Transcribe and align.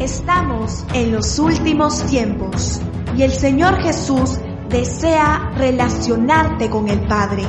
Estamos 0.00 0.84
en 0.94 1.10
los 1.10 1.40
últimos 1.40 2.04
tiempos 2.04 2.80
y 3.16 3.22
el 3.22 3.32
Señor 3.32 3.82
Jesús 3.82 4.38
desea 4.68 5.50
relacionarte 5.56 6.70
con 6.70 6.88
el 6.88 7.00
Padre. 7.08 7.42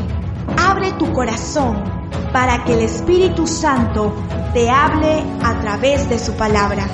Abre 0.58 0.92
tu 0.94 1.14
corazón 1.14 1.84
para 2.34 2.64
que 2.64 2.74
el 2.74 2.80
Espíritu 2.80 3.46
Santo 3.46 4.16
te 4.52 4.68
hable 4.68 5.24
a 5.44 5.62
través 5.62 6.10
de 6.10 6.18
su 6.18 6.34
palabra. 6.34 6.88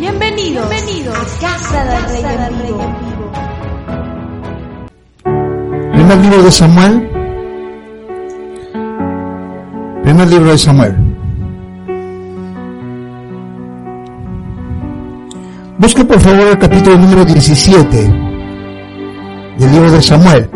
Bienvenidos, 0.00 0.68
Bienvenidos 0.68 1.16
a 1.16 1.40
Casa 1.40 1.84
del 1.84 2.04
Rey 2.08 2.24
en 2.24 2.58
Vivo. 2.66 3.32
Primer 5.92 6.18
libro 6.18 6.42
de 6.42 6.50
Samuel. 6.50 7.10
Primer 10.02 10.28
libro 10.28 10.50
de 10.50 10.58
Samuel. 10.58 11.07
Busque 15.78 16.04
por 16.04 16.18
favor 16.18 16.48
el 16.48 16.58
capítulo 16.58 16.98
número 16.98 17.24
17 17.24 17.96
del 19.58 19.70
libro 19.70 19.92
de 19.92 20.02
Samuel. 20.02 20.50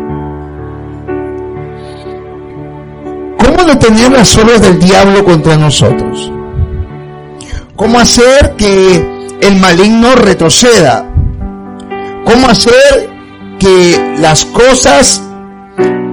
¿Cómo 3.37 3.63
detener 3.63 4.11
las 4.11 4.37
obras 4.37 4.61
del 4.61 4.79
diablo 4.79 5.23
contra 5.23 5.55
nosotros? 5.55 6.29
¿Cómo 7.77 7.99
hacer 7.99 8.55
que 8.57 9.29
el 9.39 9.55
maligno 9.61 10.13
retroceda? 10.15 11.09
¿Cómo 12.25 12.47
hacer 12.49 13.09
que 13.59 14.15
las 14.19 14.43
cosas 14.43 15.23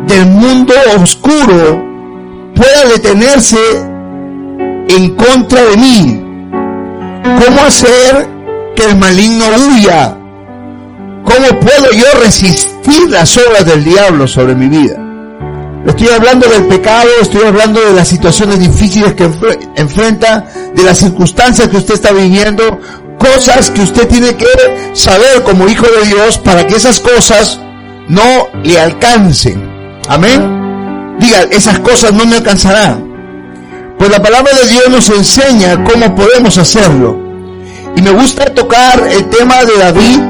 del 0.06 0.26
mundo 0.26 0.74
oscuro 1.02 1.82
puedan 2.54 2.88
detenerse 2.94 3.58
en 4.88 5.16
contra 5.16 5.64
de 5.64 5.76
mí? 5.76 6.24
¿Cómo 7.44 7.60
hacer 7.66 8.39
el 8.80 8.96
maligno 8.96 9.44
huya? 9.56 10.16
¿Cómo 11.24 11.60
puedo 11.60 11.92
yo 11.92 12.06
resistir 12.20 13.08
las 13.10 13.36
obras 13.36 13.66
del 13.66 13.84
diablo 13.84 14.26
sobre 14.26 14.54
mi 14.54 14.68
vida? 14.68 14.96
Estoy 15.86 16.08
hablando 16.08 16.48
del 16.48 16.66
pecado, 16.66 17.08
estoy 17.20 17.42
hablando 17.46 17.80
de 17.80 17.92
las 17.92 18.08
situaciones 18.08 18.58
difíciles 18.58 19.14
que 19.14 19.30
enfrenta, 19.76 20.44
de 20.74 20.82
las 20.82 20.98
circunstancias 20.98 21.68
que 21.68 21.78
usted 21.78 21.94
está 21.94 22.12
viviendo, 22.12 22.80
cosas 23.18 23.70
que 23.70 23.82
usted 23.82 24.06
tiene 24.08 24.34
que 24.36 24.90
saber 24.94 25.42
como 25.42 25.68
hijo 25.68 25.86
de 25.86 26.06
Dios 26.06 26.38
para 26.38 26.66
que 26.66 26.76
esas 26.76 27.00
cosas 27.00 27.60
no 28.08 28.48
le 28.62 28.78
alcancen. 28.78 29.98
Amén. 30.08 31.16
Diga, 31.18 31.42
esas 31.50 31.78
cosas 31.80 32.12
no 32.12 32.26
me 32.26 32.36
alcanzarán. 32.36 33.08
Pues 33.98 34.10
la 34.10 34.22
palabra 34.22 34.52
de 34.54 34.68
Dios 34.68 34.88
nos 34.88 35.10
enseña 35.10 35.84
cómo 35.84 36.14
podemos 36.14 36.56
hacerlo. 36.58 37.29
Y 37.96 38.02
me 38.02 38.10
gusta 38.12 38.46
tocar 38.54 39.08
el 39.10 39.28
tema 39.28 39.64
de 39.64 39.76
David, 39.78 40.20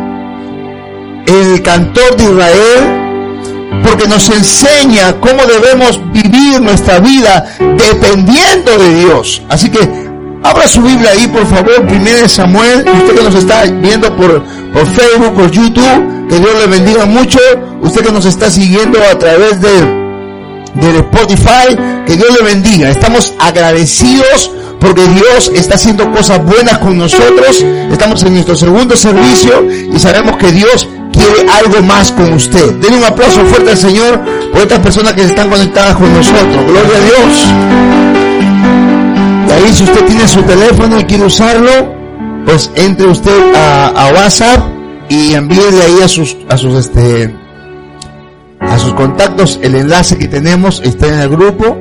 el 1.26 1.62
cantor 1.62 2.16
de 2.16 2.24
Israel, 2.24 3.82
porque 3.84 4.08
nos 4.08 4.28
enseña 4.30 5.20
cómo 5.20 5.42
debemos 5.46 6.00
vivir 6.12 6.60
nuestra 6.60 6.98
vida 6.98 7.46
dependiendo 7.58 8.78
de 8.78 8.94
Dios. 8.94 9.42
Así 9.48 9.70
que 9.70 9.78
abra 10.42 10.66
su 10.66 10.82
Biblia 10.82 11.10
ahí, 11.10 11.28
por 11.28 11.46
favor, 11.46 11.86
primero 11.86 12.28
Samuel, 12.28 12.84
usted 12.88 13.14
que 13.14 13.22
nos 13.22 13.34
está 13.34 13.62
viendo 13.64 14.14
por, 14.16 14.42
por 14.72 14.86
Facebook, 14.86 15.34
por 15.34 15.50
YouTube, 15.50 16.28
que 16.28 16.38
Dios 16.38 16.54
le 16.58 16.66
bendiga 16.66 17.06
mucho, 17.06 17.38
usted 17.82 18.04
que 18.04 18.12
nos 18.12 18.24
está 18.24 18.50
siguiendo 18.50 18.98
a 19.10 19.18
través 19.18 19.60
de 19.60 20.00
del 20.74 20.96
Spotify, 20.96 21.76
que 22.06 22.16
Dios 22.16 22.28
le 22.38 22.44
bendiga. 22.44 22.90
Estamos 22.90 23.34
agradecidos 23.38 24.52
porque 24.80 25.06
Dios 25.08 25.52
está 25.54 25.74
haciendo 25.74 26.10
cosas 26.10 26.42
buenas 26.44 26.78
con 26.78 26.96
nosotros. 26.96 27.64
Estamos 27.92 28.22
en 28.22 28.34
nuestro 28.34 28.56
segundo 28.56 28.96
servicio 28.96 29.68
y 29.92 29.98
sabemos 29.98 30.36
que 30.38 30.50
Dios 30.50 30.88
quiere 31.12 31.50
algo 31.50 31.82
más 31.82 32.10
con 32.12 32.32
usted. 32.32 32.74
Denle 32.74 32.98
un 32.98 33.04
aplauso 33.04 33.44
fuerte 33.44 33.70
al 33.70 33.76
Señor 33.76 34.20
por 34.52 34.62
estas 34.62 34.78
personas 34.80 35.12
que 35.12 35.24
están 35.24 35.50
conectadas 35.50 35.96
con 35.96 36.12
nosotros. 36.12 36.64
Gloria 36.66 36.96
a 36.96 37.00
Dios. 37.00 37.44
Y 39.48 39.52
ahí 39.52 39.74
si 39.74 39.84
usted 39.84 40.04
tiene 40.06 40.26
su 40.26 40.42
teléfono 40.42 40.98
y 40.98 41.04
quiere 41.04 41.24
usarlo, 41.24 41.94
pues 42.46 42.70
entre 42.74 43.06
usted 43.06 43.54
a, 43.54 44.10
WhatsApp 44.14 44.60
y 45.08 45.34
envíele 45.34 45.82
ahí 45.82 46.02
a 46.02 46.08
sus, 46.08 46.36
a 46.48 46.56
sus 46.56 46.74
este, 46.74 47.34
a 48.60 48.78
sus 48.78 48.94
contactos 48.94 49.58
el 49.62 49.74
enlace 49.74 50.16
que 50.16 50.28
tenemos 50.28 50.80
está 50.84 51.08
en 51.08 51.20
el 51.20 51.28
grupo 51.28 51.76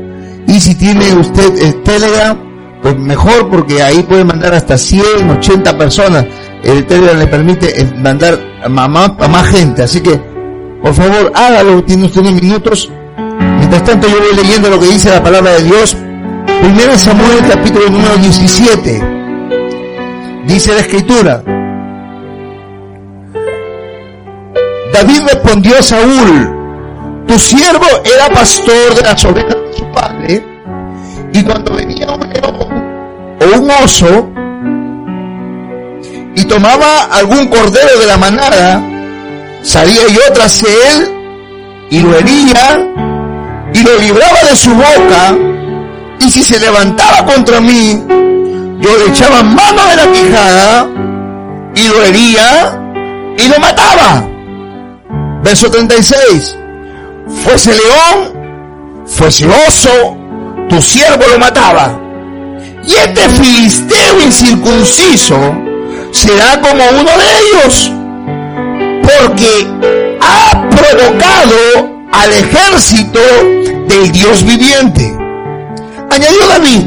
y 0.48 0.60
si 0.60 0.76
tiene 0.76 1.14
usted 1.14 1.58
el 1.62 1.84
Telegram 1.84 2.49
pues 2.82 2.98
mejor 2.98 3.50
porque 3.50 3.82
ahí 3.82 4.04
puede 4.04 4.24
mandar 4.24 4.54
hasta 4.54 4.78
100, 4.78 5.30
80 5.30 5.78
personas. 5.78 6.26
El 6.64 6.86
Telegram 6.86 7.18
le 7.18 7.28
permite 7.28 7.82
eh, 7.82 7.94
mandar 7.98 8.40
a 8.64 8.70
más, 8.70 9.12
a 9.20 9.28
más 9.28 9.48
gente. 9.48 9.84
Así 9.84 10.02
que 10.02 10.20
por 10.82 10.94
favor 10.94 11.32
hágalo 11.36 11.84
tiene 11.84 12.06
usted 12.06 12.22
unos 12.22 12.42
minutos. 12.42 12.92
Mientras 13.58 13.84
tanto 13.84 14.08
yo 14.08 14.18
voy 14.20 14.36
leyendo 14.36 14.70
lo 14.70 14.80
que 14.80 14.88
dice 14.88 15.10
la 15.10 15.24
palabra 15.24 15.52
de 15.52 15.64
Dios. 15.64 15.96
Primero 16.62 16.98
Samuel 16.98 17.40
capítulo 17.48 17.90
número 17.90 18.18
17 18.18 19.04
dice 20.46 20.74
la 20.74 20.80
escritura. 20.80 21.44
David 24.92 25.22
respondió 25.28 25.78
a 25.78 25.82
Saúl 25.82 26.60
tu 27.30 27.38
siervo 27.38 27.86
era 28.04 28.28
pastor 28.34 28.96
de 28.96 29.04
las 29.04 29.24
ovejas 29.24 29.54
de 29.54 29.74
su 29.78 29.86
padre, 29.92 30.44
y 31.32 31.44
cuando 31.44 31.76
venía 31.76 32.08
un 32.08 32.22
león 32.22 32.39
o 32.39 32.39
un 33.58 33.72
oso 33.72 34.30
y 36.36 36.44
tomaba 36.46 37.06
algún 37.12 37.48
cordero 37.48 38.00
de 38.00 38.06
la 38.06 38.18
manada, 38.18 38.82
salía 39.62 40.08
yo 40.08 40.22
tras 40.34 40.64
él 40.64 41.12
y 41.90 42.00
lo 42.00 42.16
hería 42.16 42.80
y 43.74 43.84
lo 43.84 43.98
libraba 43.98 44.44
de 44.50 44.56
su 44.56 44.74
boca, 44.74 45.38
y 46.20 46.30
si 46.30 46.44
se 46.44 46.60
levantaba 46.60 47.26
contra 47.26 47.60
mí, 47.62 48.04
yo 48.80 48.98
le 48.98 49.06
echaba 49.10 49.44
mano 49.44 49.86
de 49.88 49.96
la 49.96 50.12
quijada 50.12 50.88
y 51.76 51.88
lo 51.88 52.04
hería 52.04 52.80
y 53.38 53.48
lo 53.48 53.60
mataba. 53.60 54.26
Verso 55.44 55.70
36 55.70 56.58
fuese 57.44 57.72
león, 57.72 59.06
fuese 59.06 59.48
oso, 59.68 60.18
tu 60.68 60.82
siervo 60.82 61.24
lo 61.32 61.40
mataba. 61.40 62.09
Y 62.86 62.94
este 62.94 63.30
filisteo 63.30 64.22
incircunciso 64.26 65.38
será 66.12 66.60
como 66.62 66.84
uno 67.00 67.12
de 67.18 67.28
ellos, 67.40 67.92
porque 69.04 69.68
ha 70.22 70.70
provocado 70.70 72.00
al 72.12 72.32
ejército 72.34 73.20
del 73.88 74.12
Dios 74.12 74.44
viviente. 74.44 75.16
Añadió 76.10 76.48
David, 76.48 76.86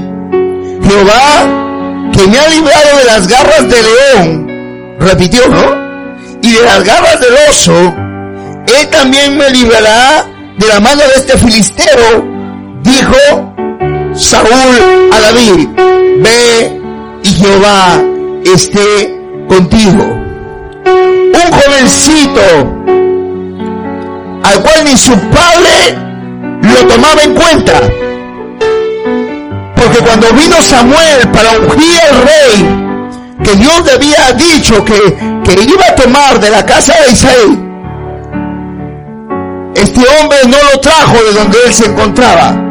Jehová, 0.88 2.10
que 2.12 2.26
me 2.26 2.38
ha 2.38 2.48
librado 2.48 2.98
de 2.98 3.04
las 3.04 3.28
garras 3.28 3.68
del 3.68 3.86
león, 3.94 4.96
repitió, 4.98 5.48
¿no? 5.48 5.82
Y 6.42 6.52
de 6.52 6.62
las 6.62 6.84
garras 6.84 7.20
del 7.20 7.34
oso, 7.48 7.94
él 8.66 8.88
también 8.90 9.36
me 9.36 9.50
librará 9.50 10.26
de 10.58 10.68
la 10.68 10.80
mano 10.80 11.02
de 11.02 11.14
este 11.16 11.38
filisteo, 11.38 12.24
dijo 12.82 13.51
Saúl 14.14 15.10
a 15.10 15.20
David, 15.20 15.68
ve 16.22 16.80
y 17.22 17.28
Jehová 17.28 18.02
esté 18.44 19.18
contigo. 19.48 20.04
Un 20.84 21.52
jovencito 21.52 22.40
al 24.42 24.62
cual 24.62 24.84
ni 24.84 24.96
su 24.96 25.12
padre 25.12 25.96
lo 26.62 26.86
tomaba 26.86 27.22
en 27.22 27.34
cuenta. 27.34 27.80
Porque 29.76 29.98
cuando 29.98 30.26
vino 30.34 30.62
Samuel 30.62 31.28
para 31.32 31.58
ungir 31.58 32.00
al 32.10 32.22
rey, 32.22 32.82
que 33.42 33.54
Dios 33.56 33.84
le 33.84 33.92
había 33.92 34.32
dicho 34.32 34.84
que, 34.84 35.16
que 35.42 35.62
iba 35.62 35.86
a 35.88 35.94
tomar 35.94 36.38
de 36.38 36.50
la 36.50 36.64
casa 36.66 36.94
de 37.06 37.12
Israel, 37.12 37.58
este 39.74 40.00
hombre 40.20 40.38
no 40.46 40.56
lo 40.70 40.80
trajo 40.80 41.16
de 41.24 41.32
donde 41.32 41.58
él 41.66 41.72
se 41.72 41.86
encontraba. 41.86 42.61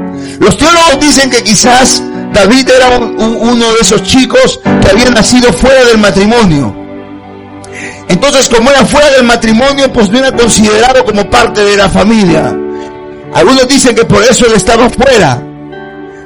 Los 0.42 0.58
teólogos 0.58 1.00
dicen 1.00 1.30
que 1.30 1.44
quizás 1.44 2.02
David 2.34 2.68
era 2.68 2.98
uno 2.98 3.74
de 3.74 3.80
esos 3.80 4.02
chicos 4.02 4.60
que 4.82 4.90
habían 4.90 5.14
nacido 5.14 5.54
fuera 5.54 5.86
del 5.86 6.00
matrimonio. 6.00 6.76
Entonces, 8.08 8.50
como 8.50 8.72
era 8.72 8.84
fuera 8.84 9.08
del 9.12 9.24
matrimonio, 9.24 9.94
pues 9.94 10.10
no 10.10 10.18
era 10.18 10.32
considerado 10.32 11.06
como 11.06 11.30
parte 11.30 11.64
de 11.64 11.78
la 11.78 11.88
familia. 11.88 12.58
Algunos 13.36 13.68
dicen 13.68 13.94
que 13.94 14.04
por 14.04 14.24
eso 14.24 14.48
él 14.48 14.54
estaba 14.56 14.90
fuera. 14.90 15.40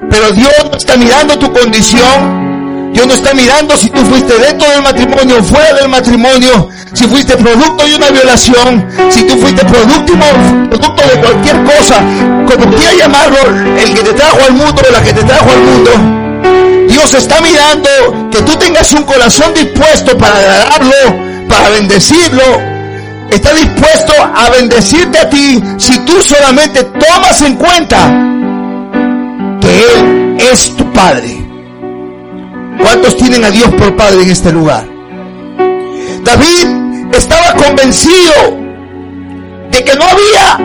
Pero 0.10 0.32
Dios 0.32 0.54
está 0.78 0.96
mirando 0.96 1.38
tu 1.38 1.52
condición, 1.52 2.55
Dios 2.96 3.08
no 3.08 3.14
está 3.14 3.34
mirando 3.34 3.76
si 3.76 3.90
tú 3.90 4.00
fuiste 4.06 4.40
dentro 4.40 4.70
del 4.70 4.82
matrimonio 4.82 5.44
fuera 5.44 5.74
del 5.74 5.90
matrimonio, 5.90 6.70
si 6.94 7.04
fuiste 7.04 7.36
producto 7.36 7.86
de 7.86 7.94
una 7.98 8.10
violación, 8.10 8.88
si 9.10 9.24
tú 9.24 9.38
fuiste 9.38 9.66
producto, 9.66 10.14
producto 10.70 11.04
de 11.04 11.20
cualquier 11.20 11.62
cosa, 11.66 12.00
como 12.50 12.74
quiera 12.74 12.94
llamarlo, 12.94 13.38
el 13.78 13.94
que 13.94 14.02
te 14.02 14.14
trajo 14.14 14.38
al 14.48 14.54
mundo 14.54 14.82
o 14.88 14.92
la 14.94 15.04
que 15.04 15.12
te 15.12 15.24
trajo 15.26 15.50
al 15.52 15.60
mundo. 15.60 16.88
Dios 16.88 17.14
está 17.14 17.42
mirando 17.42 17.90
que 18.32 18.42
tú 18.44 18.56
tengas 18.56 18.94
un 18.94 19.04
corazón 19.04 19.54
dispuesto 19.54 20.18
para 20.18 20.40
agradarlo, 20.40 21.50
para 21.50 21.70
bendecirlo. 21.72 22.44
Está 23.30 23.54
dispuesto 23.56 24.14
a 24.34 24.50
bendecirte 24.52 25.20
a 25.20 25.30
ti 25.30 25.62
si 25.78 26.00
tú 26.06 26.22
solamente 26.22 26.86
tomas 26.86 27.42
en 27.42 27.56
cuenta 27.56 27.98
que 29.60 29.84
Él 29.84 30.38
es 30.40 30.74
tu 30.78 30.94
Padre. 30.94 31.45
¿Cuántos 32.82 33.18
tienen 33.18 33.44
a 33.44 33.52
Dios 33.52 33.70
por 33.76 33.96
Padre 33.96 34.24
en 34.24 34.32
este 34.32 34.52
lugar? 34.52 34.88
David 36.24 37.14
estaba 37.14 37.54
convencido 37.54 38.34
de 39.72 39.84
que 39.84 39.96
no 39.96 40.06
había 40.06 40.58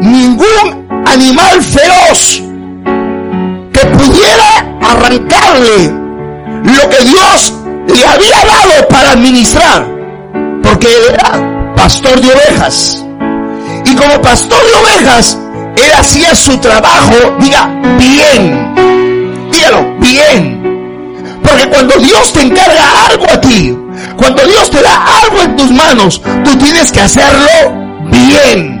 ningún 0.00 0.86
animal 1.06 1.62
feroz 1.62 2.42
que 3.72 3.86
pudiera 3.86 4.78
arrancarle 4.82 5.92
lo 6.64 6.88
que 6.88 7.04
Dios 7.04 7.54
le 7.86 8.06
había 8.06 8.44
dado 8.44 8.88
para 8.88 9.12
administrar, 9.12 9.86
porque 10.62 10.88
era 11.12 11.74
pastor 11.76 12.20
de 12.20 12.28
ovejas. 12.32 13.04
Y 13.84 13.94
como 13.94 14.20
pastor 14.22 14.60
de 14.64 14.74
ovejas, 14.74 15.38
él 15.76 15.92
hacía 15.98 16.34
su 16.34 16.56
trabajo, 16.58 17.36
diga, 17.40 17.68
bien. 17.98 18.74
Dígalo, 19.50 19.96
bien. 19.98 20.71
Porque 21.52 21.68
cuando 21.68 21.98
Dios 21.98 22.32
te 22.32 22.40
encarga 22.40 23.06
algo 23.10 23.26
a 23.30 23.38
ti, 23.38 23.76
cuando 24.16 24.42
Dios 24.46 24.70
te 24.70 24.80
da 24.80 25.04
algo 25.22 25.42
en 25.42 25.54
tus 25.54 25.70
manos, 25.70 26.22
tú 26.42 26.56
tienes 26.56 26.90
que 26.90 27.02
hacerlo 27.02 27.46
bien. 28.10 28.80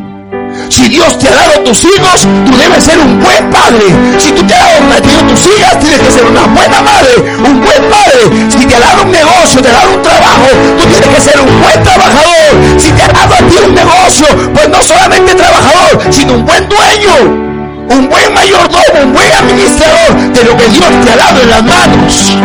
Si 0.70 0.88
Dios 0.88 1.18
te 1.18 1.28
ha 1.28 1.34
dado 1.34 1.60
tus 1.64 1.84
hijos, 1.84 2.26
tú 2.46 2.56
debes 2.56 2.82
ser 2.82 2.98
un 2.98 3.20
buen 3.20 3.50
padre. 3.50 3.84
Si 4.16 4.32
tú 4.32 4.42
te 4.46 4.54
has 4.54 4.80
dado 4.88 5.28
tus 5.28 5.46
hijas, 5.48 5.80
tienes 5.80 6.00
que 6.00 6.12
ser 6.12 6.24
una 6.24 6.46
buena 6.46 6.80
madre, 6.80 7.14
un 7.46 7.60
buen 7.60 7.90
padre. 7.90 8.48
Si 8.48 8.64
te 8.64 8.74
ha 8.74 8.80
dado 8.80 9.02
un 9.02 9.10
negocio, 9.12 9.60
te 9.60 9.68
ha 9.68 9.72
dado 9.72 9.92
un 9.92 10.02
trabajo, 10.02 10.46
tú 10.78 10.86
tienes 10.86 11.08
que 11.10 11.20
ser 11.20 11.40
un 11.42 11.60
buen 11.60 11.82
trabajador. 11.82 12.78
Si 12.78 12.90
te 12.90 13.02
ha 13.02 13.08
dado 13.08 13.34
a 13.34 13.48
ti 13.50 13.56
un 13.66 13.74
negocio, 13.74 14.26
pues 14.54 14.68
no 14.70 14.82
solamente 14.82 15.34
trabajador, 15.34 16.00
sino 16.10 16.32
un 16.32 16.46
buen 16.46 16.66
dueño 16.70 17.51
un 17.94 18.08
buen 18.08 18.34
mayordomo, 18.34 19.04
un 19.04 19.12
buen 19.12 19.32
administrador 19.32 20.32
de 20.32 20.44
lo 20.44 20.56
que 20.56 20.68
Dios 20.68 20.90
te 21.04 21.10
ha 21.10 21.16
dado 21.16 21.42
en 21.42 21.50
las 21.50 21.62
manos. 21.64 22.36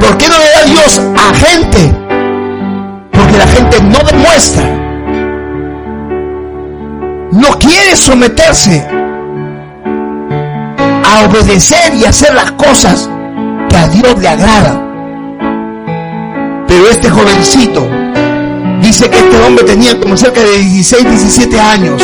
¿Por 0.00 0.16
qué 0.16 0.28
no 0.28 0.38
le 0.38 0.50
da 0.50 0.64
Dios 0.64 1.00
a 1.16 1.34
gente? 1.34 1.92
Porque 3.12 3.38
la 3.38 3.46
gente 3.46 3.80
no 3.82 3.98
demuestra, 3.98 4.64
no 7.32 7.58
quiere 7.58 7.96
someterse 7.96 8.86
a 11.04 11.26
obedecer 11.28 11.94
y 11.94 12.04
hacer 12.04 12.34
las 12.34 12.52
cosas 12.52 13.08
que 13.68 13.76
a 13.76 13.88
Dios 13.88 14.18
le 14.18 14.28
agrada. 14.28 14.84
Pero 16.68 16.88
este 16.88 17.10
jovencito 17.10 17.88
dice 18.82 19.08
que 19.10 19.18
este 19.18 19.36
hombre 19.46 19.64
tenía 19.64 19.98
como 19.98 20.16
cerca 20.16 20.40
de 20.40 20.58
16, 20.58 21.08
17 21.08 21.60
años. 21.60 22.02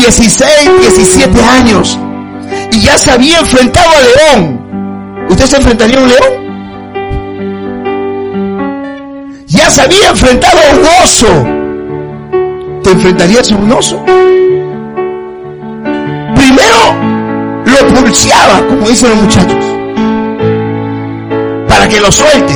16, 0.00 0.80
17 0.80 1.42
años. 1.44 1.98
Y 2.72 2.80
ya 2.80 2.96
se 2.96 3.10
había 3.10 3.38
enfrentado 3.38 3.90
a 3.90 4.00
león. 4.00 5.26
¿Usted 5.28 5.44
se 5.44 5.56
enfrentaría 5.56 5.98
a 5.98 6.00
un 6.00 6.08
león? 6.08 6.30
Ya 9.46 9.70
se 9.70 9.82
había 9.82 10.08
enfrentado 10.08 10.58
a 10.58 10.74
un 10.74 10.84
oso. 11.04 11.26
¿Te 12.82 12.90
enfrentarías 12.92 13.52
a 13.52 13.56
un 13.56 13.72
oso? 13.72 14.02
Primero 16.34 16.94
lo 17.66 17.94
pulseaba, 17.94 18.66
como 18.68 18.88
dicen 18.88 19.10
los 19.10 19.18
muchachos, 19.18 19.64
para 21.68 21.86
que 21.88 22.00
lo 22.00 22.10
suelte. 22.10 22.54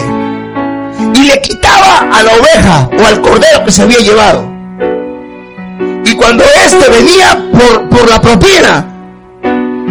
Y 1.15 1.27
le 1.27 1.41
quitaba 1.43 2.09
a 2.11 2.23
la 2.23 2.33
oveja 2.33 2.89
o 2.99 3.07
al 3.07 3.21
cordero 3.21 3.65
que 3.65 3.71
se 3.71 3.83
había 3.83 3.99
llevado. 3.99 4.54
Y 6.25 6.27
cuando 6.27 6.45
éste 6.45 6.91
venía 6.91 7.51
por, 7.53 7.89
por 7.91 8.09
la 8.09 8.19
propina, 8.19 8.87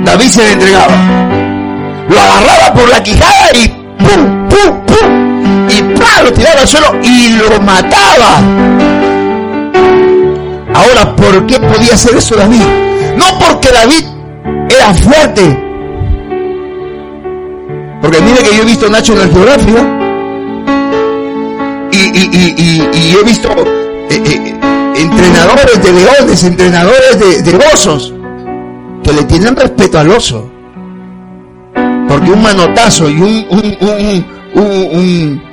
David 0.03 0.29
se 0.29 0.43
le 0.43 0.53
entregaba 0.53 1.23
lo 2.09 2.19
agarraba 2.19 2.73
por 2.73 2.89
la 2.89 3.01
quijada 3.01 3.51
y 3.53 3.67
pum, 3.69 4.47
pum, 4.49 4.85
pum, 4.85 5.69
y 5.69 5.81
¡pum! 5.81 6.03
lo 6.23 6.33
tiraba 6.33 6.61
al 6.61 6.67
suelo 6.67 6.87
y 7.01 7.29
lo 7.29 7.61
mataba. 7.61 8.41
Ahora, 10.73 11.15
¿por 11.15 11.45
qué 11.45 11.59
podía 11.59 11.93
hacer 11.93 12.15
eso 12.15 12.35
David? 12.35 12.61
No 13.15 13.25
porque 13.39 13.69
David 13.71 14.05
era 14.69 14.93
fuerte. 14.93 15.59
Porque 18.01 18.19
mire 18.21 18.43
que 18.43 18.55
yo 18.55 18.63
he 18.63 18.65
visto 18.65 18.89
Nacho 18.89 19.13
en 19.13 19.19
la 19.19 19.27
geografía 19.27 19.99
y, 21.91 21.97
y, 21.97 22.89
y, 22.91 23.15
he 23.15 23.23
visto 23.23 23.49
eh, 24.09 24.21
eh, 24.25 24.59
entrenadores 24.95 25.83
de 25.83 25.91
leones, 25.91 26.43
entrenadores 26.43 27.43
de, 27.43 27.59
osos, 27.73 28.13
que 29.03 29.13
le 29.13 29.23
tienen 29.23 29.55
respeto 29.55 29.99
al 29.99 30.09
oso. 30.11 30.49
Porque 32.07 32.31
un 32.31 32.41
manotazo 32.41 33.09
y 33.09 33.21
un, 33.21 33.45
un, 33.49 33.77
un, 33.81 34.25
un, 34.55 35.43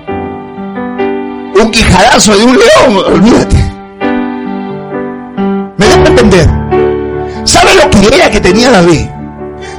un, 1.61 1.71
quijadazo 1.71 2.37
de 2.37 2.45
un 2.45 2.59
león, 2.59 3.05
olvídate. 3.15 3.57
Me 5.79 5.87
da 5.87 5.95
a 5.95 6.07
entender. 6.07 6.51
¿Sabe 7.45 7.75
lo 7.77 7.91
que 7.91 8.15
era 8.15 8.31
que 8.31 8.41
tenía 8.41 8.71
David? 8.71 9.07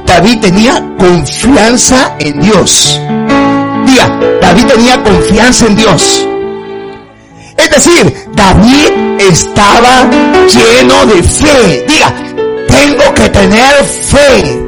David 0.06 0.40
tenía 0.40 0.84
confianza 0.98 2.16
en 2.18 2.40
Dios. 2.40 3.00
Diga, 3.86 4.08
David 4.40 4.66
tenía 4.66 5.02
confianza 5.02 5.66
en 5.66 5.76
Dios. 5.76 6.26
Es 7.56 7.70
decir, 7.70 8.14
David 8.42 9.20
estaba 9.20 10.10
lleno 10.52 11.06
de 11.06 11.22
fe. 11.22 11.84
Diga, 11.86 12.12
tengo 12.66 13.14
que 13.14 13.28
tener 13.28 13.84
fe. 13.84 14.60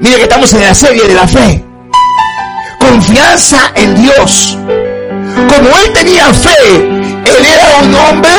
Mire 0.00 0.16
que 0.16 0.22
estamos 0.22 0.50
en 0.54 0.62
la 0.62 0.74
serie 0.74 1.06
de 1.06 1.14
la 1.14 1.28
fe. 1.28 1.62
Confianza 2.78 3.58
en 3.74 3.94
Dios. 4.00 4.56
Como 5.50 5.68
él 5.80 5.92
tenía 5.92 6.32
fe, 6.32 6.76
él 6.76 7.44
era 7.54 7.66
un 7.82 7.94
hombre 7.94 8.30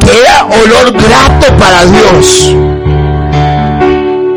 que 0.00 0.18
era 0.18 0.44
olor 0.46 0.92
grato 0.92 1.56
para 1.56 1.84
Dios. 1.84 2.52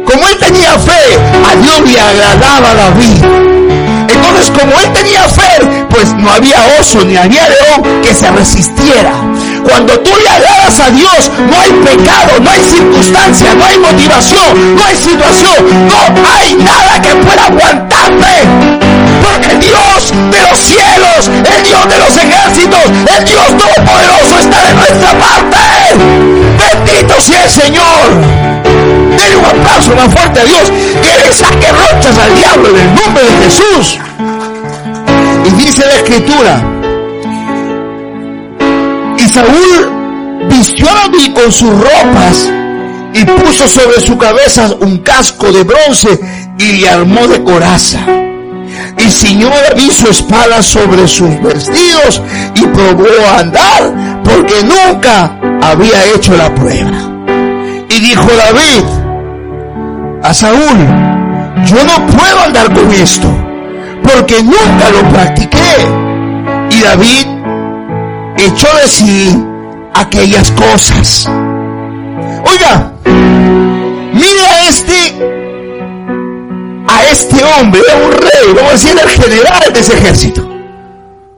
Como 0.06 0.28
él 0.30 0.38
tenía 0.38 0.78
fe, 0.78 1.18
a 1.50 1.56
Dios 1.56 1.82
le 1.82 2.00
agradaba 2.00 2.72
a 2.72 2.76
David. 2.76 3.24
Entonces, 4.08 4.52
como 4.52 4.72
él 4.80 4.94
tenía 4.94 5.28
fe, 5.30 5.88
pues 5.90 6.14
no 6.14 6.32
había 6.32 6.58
oso 6.80 7.04
ni 7.04 7.18
había 7.18 7.48
león 7.50 8.02
que 8.04 8.14
se 8.14 8.30
resistiera. 8.32 9.14
Cuando 9.68 10.00
tú 10.00 10.12
le 10.24 10.30
agradas 10.30 10.80
a 10.80 10.90
Dios, 10.92 11.32
no 11.38 11.60
hay 11.60 11.72
pecado, 11.84 12.40
no 12.42 12.50
hay 12.50 12.64
circunstancia, 12.64 13.54
no 13.54 13.66
hay 13.66 13.78
motivación, 13.80 14.76
no 14.76 14.84
hay 14.86 14.96
situación, 14.96 15.88
no 15.88 16.30
hay 16.30 16.56
nada 16.56 17.02
que 17.02 17.14
pueda 17.16 17.46
aguantarte. 17.46 18.34
Porque 19.22 19.56
Dios 19.58 20.14
de 20.32 20.42
los 20.42 20.58
cielos, 20.58 21.28
el 21.28 21.64
Dios 21.64 21.88
de 21.90 21.98
los 22.00 22.16
ejércitos, 22.16 22.80
el 23.18 23.26
Dios 23.26 23.48
todopoderoso 23.58 24.40
está 24.40 24.62
de 24.68 24.74
nuestra 24.74 25.12
parte. 25.20 25.58
Bendito 26.58 27.22
sea 27.22 27.44
el 27.44 27.50
Señor. 27.50 28.58
Denle 29.18 29.36
un 29.36 29.46
aplauso 29.46 29.96
más 29.96 30.14
fuerte 30.14 30.40
a 30.40 30.46
Dios 30.46 30.72
que 31.04 31.18
le 31.26 31.34
saque 31.34 31.68
rochas 31.72 32.18
al 32.18 32.36
diablo 32.36 32.70
en 32.70 32.78
el 32.78 32.96
nombre 32.96 33.24
de 33.24 33.44
Jesús. 33.44 34.00
Y 35.46 35.50
dice 35.62 35.86
la 35.86 35.96
escritura, 35.96 36.77
Saúl 39.38 40.48
vistió 40.50 40.90
a 40.90 40.96
David 40.96 41.32
con 41.36 41.52
sus 41.52 41.70
ropas 41.70 42.50
y 43.14 43.24
puso 43.24 43.68
sobre 43.68 44.02
su 44.02 44.18
cabeza 44.18 44.68
un 44.82 44.98
casco 44.98 45.52
de 45.52 45.64
bronce 45.64 46.20
y 46.58 46.72
le 46.78 46.90
armó 46.90 47.28
de 47.28 47.44
coraza. 47.44 48.00
Y 48.98 49.12
ciñó 49.12 49.50
David 49.50 49.92
su 49.92 50.08
espada 50.08 50.64
sobre 50.64 51.08
sus 51.08 51.40
vestidos 51.44 52.20
y 52.56 52.66
probó 52.66 53.06
a 53.32 53.40
andar 53.42 54.22
porque 54.24 54.56
nunca 54.64 55.40
había 55.62 56.04
hecho 56.16 56.36
la 56.36 56.54
prueba. 56.56 56.98
Y 57.90 58.00
dijo 58.00 58.28
David 58.36 58.84
a 60.24 60.34
Saúl, 60.34 60.78
yo 61.64 61.78
no 61.84 62.08
puedo 62.08 62.42
andar 62.44 62.74
con 62.74 62.92
esto 62.92 63.28
porque 64.02 64.42
nunca 64.42 64.90
lo 64.92 65.08
practiqué. 65.10 65.76
Y 66.72 66.82
David 66.82 67.37
echó 68.38 68.68
de 68.82 68.88
sí 68.88 69.44
aquellas 69.94 70.52
cosas. 70.52 71.28
Oiga, 72.46 72.94
mire 74.14 74.46
a 74.46 74.70
este, 74.70 75.16
a 76.88 77.04
este 77.12 77.44
hombre, 77.44 77.82
un 78.06 78.12
rey, 78.12 78.54
vamos 78.56 78.70
a 78.70 78.74
decir 78.74 78.96
el 79.02 79.10
general 79.10 79.74
de 79.74 79.80
ese 79.80 79.94
ejército. 79.94 80.42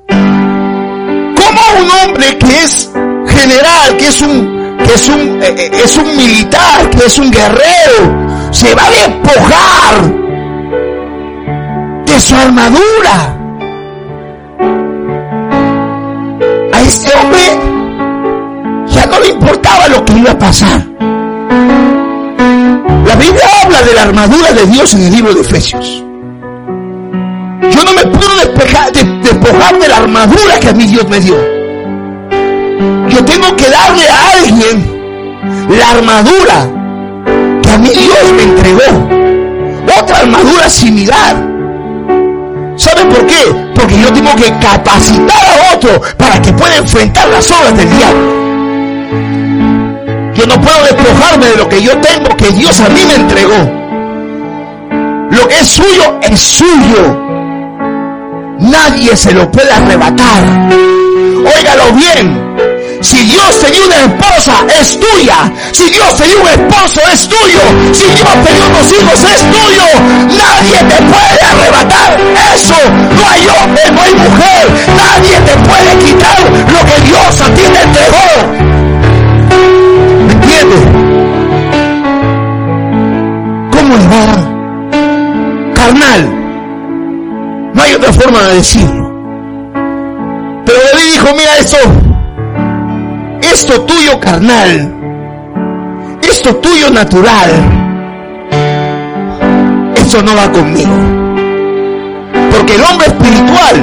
Como 0.07 1.61
un 1.81 1.89
hombre 2.03 2.37
que 2.37 2.63
es 2.63 2.91
general, 3.27 3.97
que 3.97 4.07
es 4.07 4.21
un, 4.21 4.77
que 4.85 4.93
es 4.93 5.09
un, 5.09 5.41
eh, 5.41 5.55
eh, 5.57 5.71
es 5.83 5.97
un 5.97 6.17
militar, 6.17 6.89
que 6.89 7.05
es 7.05 7.17
un 7.17 7.31
guerrero, 7.31 8.51
se 8.51 8.75
va 8.75 8.85
a 8.85 8.91
despojar 8.91 10.29
de 12.05 12.19
su 12.19 12.35
armadura. 12.35 13.38
Ya 18.87 19.05
no 19.05 19.19
le 19.19 19.29
importaba 19.29 19.87
lo 19.87 20.05
que 20.05 20.13
iba 20.13 20.31
a 20.31 20.37
pasar. 20.37 20.85
La 23.05 23.15
Biblia 23.15 23.45
habla 23.63 23.81
de 23.81 23.93
la 23.93 24.03
armadura 24.03 24.53
de 24.53 24.65
Dios 24.67 24.93
en 24.93 25.01
el 25.03 25.11
libro 25.11 25.33
de 25.33 25.41
Efesios. 25.41 26.03
Yo 27.71 27.83
no 27.83 27.93
me 27.93 28.05
puedo 28.17 28.35
despejar, 28.35 28.91
despojar 28.91 29.79
de 29.79 29.87
la 29.87 29.97
armadura 29.97 30.59
que 30.59 30.69
a 30.69 30.73
mí 30.73 30.85
Dios 30.85 31.07
me 31.09 31.19
dio. 31.19 31.35
Yo 33.09 33.25
tengo 33.25 33.55
que 33.55 33.69
darle 33.69 34.07
a 34.07 34.31
alguien 34.33 34.99
la 35.69 35.91
armadura 35.91 36.67
que 37.61 37.71
a 37.71 37.77
mí 37.77 37.89
Dios 37.89 38.33
me 38.35 38.43
entregó. 38.43 39.07
Otra 39.99 40.19
armadura 40.19 40.69
similar. 40.69 41.48
¿Sabe 42.79 43.03
por 43.07 43.27
qué? 43.27 43.43
Porque 43.75 43.99
yo 43.99 44.11
tengo 44.13 44.33
que 44.37 44.57
capacitar 44.57 45.37
a 45.37 45.75
otro 45.75 46.01
para 46.17 46.41
que 46.41 46.53
pueda 46.53 46.77
enfrentar 46.77 47.27
las 47.27 47.51
obras 47.51 47.75
del 47.75 47.89
diablo. 47.89 48.39
Yo 50.33 50.47
no 50.47 50.61
puedo 50.61 50.83
despojarme 50.85 51.47
de 51.47 51.57
lo 51.57 51.67
que 51.67 51.83
yo 51.83 51.97
tengo, 51.99 52.29
que 52.37 52.51
Dios 52.51 52.79
a 52.79 52.87
mí 52.87 53.01
me 53.05 53.15
entregó. 53.15 53.57
Lo 55.29 55.47
que 55.49 55.55
es 55.55 55.67
suyo 55.67 56.19
es 56.21 56.39
suyo. 56.39 57.19
Nadie 58.59 59.17
se 59.17 59.33
lo 59.33 59.51
puede 59.51 59.73
arrebatar. 59.73 60.71
Óigalo 61.57 61.91
bien. 61.93 62.68
Si 63.01 63.17
Dios 63.25 63.59
te 63.59 63.71
dio 63.71 63.85
una 63.85 63.95
esposa, 63.95 64.53
es 64.79 64.99
tuya. 64.99 65.51
Si 65.71 65.89
Dios 65.89 66.15
te 66.15 66.25
dio 66.25 66.41
un 66.41 66.47
esposo, 66.47 67.01
es 67.11 67.27
tuyo. 67.27 67.61
Si 67.93 68.05
Dios 68.05 68.33
te 68.43 68.53
dio 68.53 68.67
unos 68.67 68.91
hijos, 68.91 69.23
es 69.23 69.41
tuyo. 69.51 69.85
Nadie 70.37 70.77
te 70.77 71.01
puede 71.03 71.41
arrebatar 71.41 72.19
eso. 72.53 72.75
No 73.15 73.29
hay 73.29 73.47
hombre, 73.47 73.83
no 73.91 74.01
hay 74.01 74.13
mujer. 74.15 74.69
Nadie 74.95 75.39
te 75.41 75.55
puede 75.67 75.97
quitar 76.05 76.41
lo 76.41 76.85
que 76.85 77.01
Dios 77.07 77.41
a 77.41 77.53
ti 77.53 77.61
te 77.61 77.81
entregó. 77.83 78.69
¿Cómo 83.71 83.97
le 83.97 84.07
va? 84.07 85.73
Carnal. 85.73 86.29
No 87.73 87.81
hay 87.81 87.93
otra 87.93 88.11
forma 88.13 88.41
de 88.43 88.55
decirlo. 88.55 89.09
Pero 90.65 90.79
David 90.91 91.13
dijo, 91.13 91.27
mira 91.35 91.57
esto, 91.57 91.77
esto 93.59 93.81
tuyo 93.81 94.17
carnal, 94.21 94.95
esto 96.21 96.55
tuyo 96.55 96.89
natural, 96.91 97.49
eso 99.97 100.21
no 100.21 100.33
va 100.33 100.49
conmigo. 100.49 100.95
Porque 102.51 102.75
el 102.75 102.83
hombre 102.85 103.07
espiritual, 103.07 103.75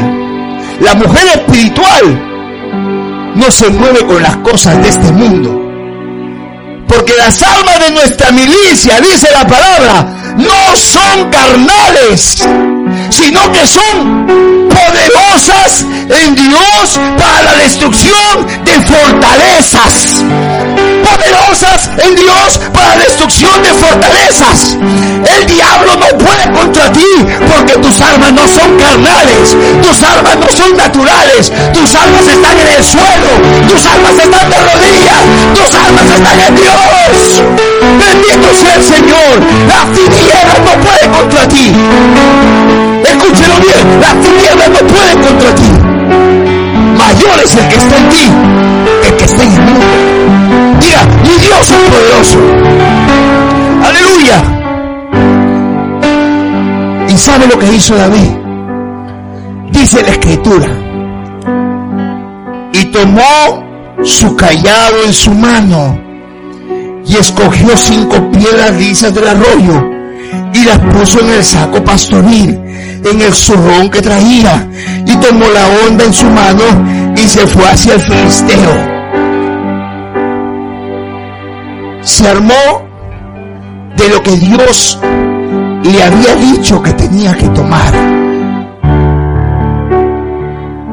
la 0.81 0.95
mujer 0.95 1.29
espiritual, 1.29 3.35
no 3.35 3.51
se 3.51 3.69
mueve 3.69 4.07
con 4.07 4.23
las 4.23 4.39
cosas 4.39 4.83
de 4.83 4.89
este 4.89 5.13
mundo. 5.13 5.51
Porque 6.89 7.13
las 7.19 7.43
almas 7.43 7.79
de 7.79 7.91
nuestra 7.91 8.31
milicia, 8.31 8.99
dice 9.03 9.29
la 9.31 9.47
palabra, 9.47 10.07
no 10.39 10.75
son 10.75 11.31
carnales, 11.31 12.43
sino 13.11 13.53
que 13.53 13.67
son 13.67 14.27
poderosas 14.71 15.85
en 16.09 16.35
Dios 16.35 16.66
para 17.19 17.43
la 17.43 17.55
destrucción 17.63 18.47
de 18.65 18.73
fortalezas. 18.73 20.25
Poderosas 21.03 21.91
en 21.99 22.15
Dios 22.15 22.61
para 22.73 22.97
la 22.97 23.05
destrucción 23.05 23.63
de 23.63 23.71
fortalezas. 23.71 24.77
El 25.37 25.47
diablo 25.47 25.97
no 25.97 26.19
puede 26.19 26.53
contra 26.53 26.93
ti 26.93 27.13
porque 27.55 27.75
tus 27.79 28.01
armas 28.01 28.33
no 28.33 28.47
son 28.47 28.79
carnales, 28.79 29.57
tus 29.83 30.03
armas 30.03 30.37
no 30.37 30.49
son 30.49 30.77
naturales, 30.77 31.53
tus 31.73 31.95
armas 31.95 32.27
están 32.27 32.59
en 32.59 32.69
el 32.69 32.85
suelo, 32.85 33.31
tus 33.69 33.87
armas 33.87 34.13
están 34.13 34.51
de 34.51 34.59
rodillas, 34.59 35.23
tus 35.55 35.75
armas 35.75 36.07
están 36.15 36.41
en 36.41 36.55
Dios. 36.57 37.43
Bendito 37.99 38.55
sea 38.55 38.75
el 38.75 38.85
Señor. 38.85 39.35
La 39.69 39.85
tiniebla 39.93 40.59
no 40.65 40.81
puede 40.83 41.09
contra 41.11 41.49
ti. 41.49 41.73
Escúchelo 43.05 43.61
bien. 43.61 44.01
La 44.01 44.13
tiniebla 44.21 44.69
no 44.69 44.87
puede 44.87 45.15
contra 45.15 45.55
ti. 45.55 45.86
Mayor 47.27 47.45
es 47.45 47.57
el 47.57 47.69
que 47.69 47.77
está 47.77 47.99
en 47.99 48.09
ti 48.11 48.77
el 49.05 49.17
que 49.17 49.25
está 49.25 49.43
en 49.43 49.53
el 49.53 49.61
mundo. 49.61 49.87
Diga, 50.81 51.07
mi 51.23 51.39
Dios 51.45 51.71
es 51.71 51.81
poderoso. 51.91 52.39
Aleluya. 53.85 54.43
¿Y 57.09 57.19
sabe 57.19 57.47
lo 57.47 57.59
que 57.59 57.73
hizo 57.75 57.97
David? 57.97 58.31
Dice 59.71 60.03
la 60.03 60.11
escritura. 60.11 60.69
Y 62.73 62.85
tomó 62.87 63.65
su 64.05 64.37
callado 64.37 65.05
en 65.05 65.13
su 65.13 65.31
mano 65.33 65.99
y 67.07 67.17
escogió 67.17 67.77
cinco 67.77 68.31
piedras 68.31 68.73
lisas 68.77 69.15
del 69.15 69.29
arroyo 69.29 69.97
y 70.53 70.65
las 70.65 70.79
puso 70.79 71.21
en 71.21 71.31
el 71.31 71.45
saco 71.45 71.83
pastoril, 71.83 72.61
en 73.05 73.21
el 73.21 73.33
zurrón 73.33 73.89
que 73.91 74.03
traía, 74.03 74.69
y 75.07 75.17
tomó 75.17 75.47
la 75.49 75.67
onda 75.87 76.05
en 76.05 76.13
su 76.13 76.27
mano 76.27 76.65
y 77.17 77.29
se 77.29 77.47
fue 77.47 77.65
hacia 77.65 77.95
el 77.95 78.01
filisteo. 78.01 78.97
Se 82.03 82.29
armó 82.29 82.87
de 83.97 84.09
lo 84.09 84.23
que 84.23 84.37
Dios 84.37 84.99
le 85.83 86.03
había 86.03 86.35
dicho 86.37 86.83
que 86.83 86.93
tenía 86.93 87.35
que 87.35 87.49
tomar. 87.49 87.93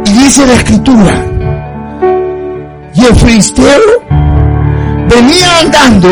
Y 0.05 0.11
dice 0.11 0.47
la 0.47 0.53
escritura, 0.53 1.13
y 2.93 3.05
el 3.05 3.15
filisteo 3.15 3.81
venía 5.09 5.59
andando, 5.59 6.09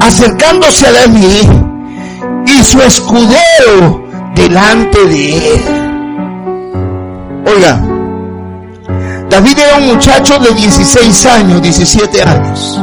acercándose 0.00 0.86
a 0.86 0.92
David 0.92 1.48
y 2.46 2.62
su 2.64 2.80
escudero 2.80 4.04
delante 4.34 5.04
de 5.06 5.54
él. 5.54 5.62
Oiga, 7.46 7.91
David 9.32 9.58
era 9.58 9.78
un 9.78 9.86
muchacho 9.86 10.38
de 10.40 10.52
16 10.52 11.24
años, 11.24 11.62
17 11.62 12.22
años. 12.22 12.78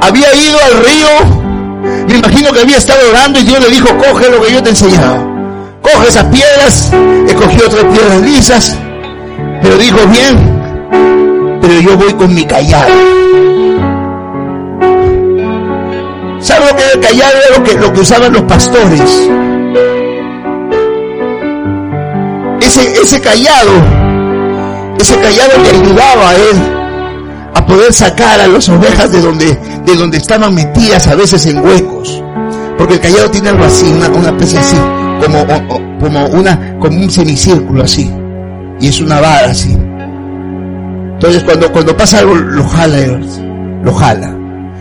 Había 0.00 0.34
ido 0.34 0.58
al 0.64 0.82
río, 0.82 2.06
me 2.08 2.14
imagino 2.16 2.50
que 2.52 2.60
había 2.60 2.78
estado 2.78 3.00
orando 3.10 3.38
y 3.38 3.42
Dios 3.42 3.60
le 3.60 3.68
dijo, 3.68 3.88
coge 3.98 4.30
lo 4.30 4.40
que 4.40 4.50
yo 4.50 4.62
te 4.62 4.70
he 4.70 4.72
enseñado. 4.72 5.30
Coge 5.82 6.08
esas 6.08 6.24
piedras, 6.24 6.90
escogió 7.28 7.66
otras 7.66 7.84
piedras 7.84 8.20
lisas, 8.22 8.78
pero 9.60 9.76
dijo, 9.76 9.98
bien, 10.06 11.58
pero 11.60 11.80
yo 11.82 11.98
voy 11.98 12.14
con 12.14 12.34
mi 12.34 12.46
callado. 12.46 12.94
¿Sabe 16.40 16.66
lo 16.70 16.76
que 16.76 16.82
el 16.94 17.00
callado? 17.00 17.32
Era 17.46 17.58
lo 17.58 17.62
que, 17.62 17.74
lo 17.74 17.92
que 17.92 18.00
usaban 18.00 18.32
los 18.32 18.42
pastores. 18.44 19.02
Ese, 22.62 23.02
ese 23.02 23.20
callado, 23.20 24.01
ese 25.02 25.16
callado 25.16 25.52
le 25.62 25.70
ayudaba 25.70 26.30
a 26.30 26.34
él 26.34 26.82
a 27.54 27.66
poder 27.66 27.92
sacar 27.92 28.40
a 28.40 28.46
las 28.46 28.68
ovejas 28.68 29.12
de 29.12 29.20
donde, 29.20 29.58
de 29.84 29.96
donde 29.96 30.16
estaban 30.16 30.54
metidas 30.54 31.06
a 31.08 31.14
veces 31.14 31.44
en 31.46 31.58
huecos. 31.58 32.22
Porque 32.78 32.94
el 32.94 33.00
callado 33.00 33.30
tiene 33.30 33.50
algo 33.50 33.64
así, 33.64 33.86
una, 33.86 34.08
una 34.08 34.28
especie 34.28 34.58
así, 34.58 34.76
como, 35.24 35.46
como 36.00 36.26
una, 36.26 36.78
como 36.78 37.00
un 37.00 37.10
semicírculo 37.10 37.82
así. 37.82 38.10
Y 38.80 38.88
es 38.88 39.00
una 39.00 39.20
vara 39.20 39.50
así. 39.50 39.76
Entonces 41.14 41.42
cuando, 41.44 41.70
cuando 41.70 41.96
pasa 41.96 42.20
algo 42.20 42.34
lo 42.34 42.64
jala, 42.64 42.98
lo 43.84 43.92
jala. 43.92 44.36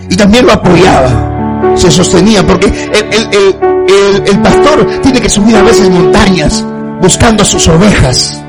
Y 0.10 0.16
también 0.16 0.46
lo 0.46 0.54
apoyaba, 0.54 1.74
se 1.75 1.92
sostenía, 1.92 2.46
porque 2.46 2.68
el, 2.68 4.25
el, 4.28 4.40
pastor 4.40 4.88
tiene 5.01 5.22
que 5.22 5.30
subir 5.30 5.56
a 5.56 5.62
veces 5.62 5.90
montañas 5.90 6.66
buscando 7.01 7.44
a 7.44 7.46
sus 7.46 7.68
ovejas. 7.68 8.44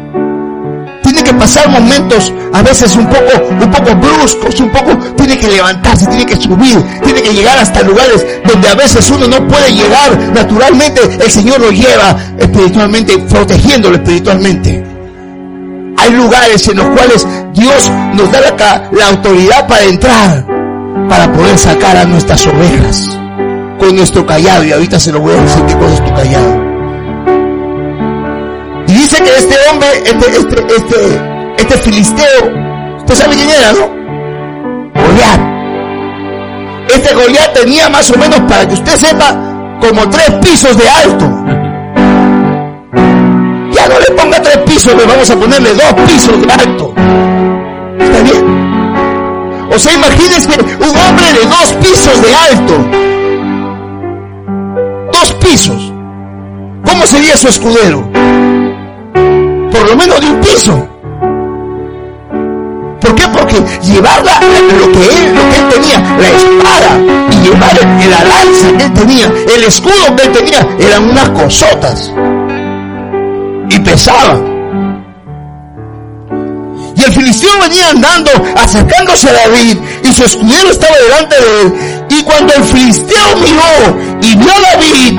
Que 1.24 1.34
pasar 1.34 1.68
momentos 1.68 2.32
a 2.52 2.62
veces 2.62 2.96
un 2.96 3.06
poco, 3.06 3.30
un 3.48 3.70
poco 3.70 3.94
bruscos, 3.94 4.58
un 4.58 4.70
poco, 4.70 4.96
tiene 5.16 5.38
que 5.38 5.46
levantarse, 5.46 6.06
tiene 6.06 6.26
que 6.26 6.34
subir, 6.34 6.82
tiene 7.04 7.22
que 7.22 7.32
llegar 7.32 7.58
hasta 7.58 7.82
lugares 7.82 8.26
donde 8.44 8.68
a 8.68 8.74
veces 8.74 9.08
uno 9.08 9.28
no 9.28 9.46
puede 9.46 9.72
llegar 9.72 10.18
naturalmente, 10.34 11.00
el 11.24 11.30
Señor 11.30 11.60
lo 11.60 11.70
lleva 11.70 12.16
espiritualmente, 12.38 13.18
protegiéndolo 13.18 13.96
espiritualmente. 13.96 14.84
Hay 15.96 16.10
lugares 16.10 16.66
en 16.66 16.78
los 16.78 16.86
cuales 16.86 17.26
Dios 17.54 17.90
nos 18.14 18.32
da 18.32 18.40
la, 18.90 19.06
autoridad 19.08 19.68
para 19.68 19.84
entrar, 19.84 20.44
para 21.08 21.32
poder 21.32 21.56
sacar 21.56 21.96
a 21.96 22.04
nuestras 22.04 22.44
ovejas 22.48 23.16
con 23.78 23.94
nuestro 23.94 24.26
callado. 24.26 24.64
Y 24.64 24.72
ahorita 24.72 24.98
se 24.98 25.12
lo 25.12 25.20
voy 25.20 25.34
a 25.36 25.42
decir 25.42 25.62
qué 25.66 25.76
cosa 25.76 25.94
es 25.94 26.04
tu 26.04 26.14
callado. 26.14 26.72
Y 28.88 28.92
dice 28.94 29.22
que 29.22 29.36
este 29.36 29.54
hombre, 29.70 29.88
este, 30.04 30.36
este, 30.36 30.61
este, 30.76 31.20
este 31.58 31.78
filisteo, 31.78 32.96
usted 32.98 33.14
sabe 33.14 33.34
quién 33.34 33.50
era, 33.50 33.72
¿no? 33.72 33.88
Goliat. 34.94 35.40
Este 36.88 37.14
Goliat 37.14 37.52
tenía 37.52 37.88
más 37.88 38.10
o 38.10 38.18
menos, 38.18 38.40
para 38.40 38.66
que 38.66 38.74
usted 38.74 38.96
sepa, 38.96 39.34
como 39.80 40.08
tres 40.10 40.30
pisos 40.42 40.76
de 40.76 40.88
alto. 40.88 41.24
Ya 43.72 43.88
no 43.88 43.98
le 43.98 44.10
ponga 44.16 44.40
tres 44.42 44.58
pisos, 44.58 44.94
le 44.94 45.04
vamos 45.04 45.30
a 45.30 45.36
ponerle 45.36 45.74
dos 45.74 45.92
pisos 46.06 46.46
de 46.46 46.52
alto. 46.52 46.94
¿Está 47.98 48.22
bien? 48.22 48.62
O 49.70 49.78
sea, 49.78 49.94
imagínense 49.94 50.48
un 50.50 50.96
hombre 50.98 51.32
de 51.32 51.46
dos 51.46 51.72
pisos 51.80 52.22
de 52.22 52.34
alto. 52.34 52.74
Dos 55.12 55.32
pisos. 55.34 55.92
¿Cómo 56.84 57.06
sería 57.06 57.36
su 57.36 57.48
escudero? 57.48 58.61
Por 59.72 59.88
lo 59.88 59.96
menos 59.96 60.20
de 60.20 60.26
un 60.26 60.40
piso. 60.40 60.88
¿Por 63.00 63.14
qué? 63.16 63.26
Porque 63.28 63.56
llevar 63.82 64.22
lo 64.22 64.92
que 64.92 65.08
él, 65.08 65.34
lo 65.34 65.42
que 65.50 65.56
él 65.56 65.68
tenía, 65.74 65.98
la 66.18 66.28
espada, 66.28 67.00
y 67.30 67.36
llevar 67.44 67.78
el, 67.80 68.10
la 68.10 68.24
lanza 68.24 68.76
que 68.78 68.84
él 68.84 68.92
tenía, 68.92 69.32
el 69.54 69.64
escudo 69.64 70.16
que 70.16 70.22
él 70.22 70.32
tenía, 70.32 70.68
eran 70.78 71.10
unas 71.10 71.30
cosotas. 71.30 72.12
Y 73.70 73.78
pesaba. 73.80 74.38
Y 76.94 77.02
el 77.02 77.12
filisteo 77.12 77.50
venía 77.60 77.90
andando, 77.90 78.30
acercándose 78.56 79.28
a 79.30 79.32
David, 79.32 79.78
y 80.04 80.12
su 80.12 80.24
escudero 80.24 80.70
estaba 80.70 80.96
delante 80.98 81.36
de 81.36 81.62
él. 81.62 81.74
Y 82.10 82.22
cuando 82.22 82.54
el 82.54 82.62
filisteo 82.62 83.36
miró 83.36 83.98
y 84.20 84.36
vio 84.36 84.52
a 84.52 84.60
David, 84.60 85.18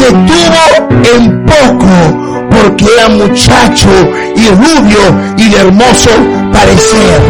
le 0.00 0.10
tuvo 0.26 1.14
en 1.14 1.46
poco, 1.46 2.25
porque 2.62 2.86
era 2.96 3.08
muchacho 3.08 3.88
y 4.34 4.48
rubio 4.48 4.98
y 5.36 5.48
de 5.48 5.60
hermoso 5.60 6.10
parecer. 6.52 7.20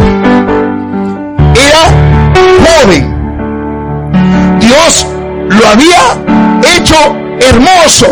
Era 1.55 1.83
joven. 2.65 3.17
Dios 4.59 5.07
lo 5.49 5.67
había 5.67 6.75
hecho 6.75 6.95
hermoso. 7.39 8.07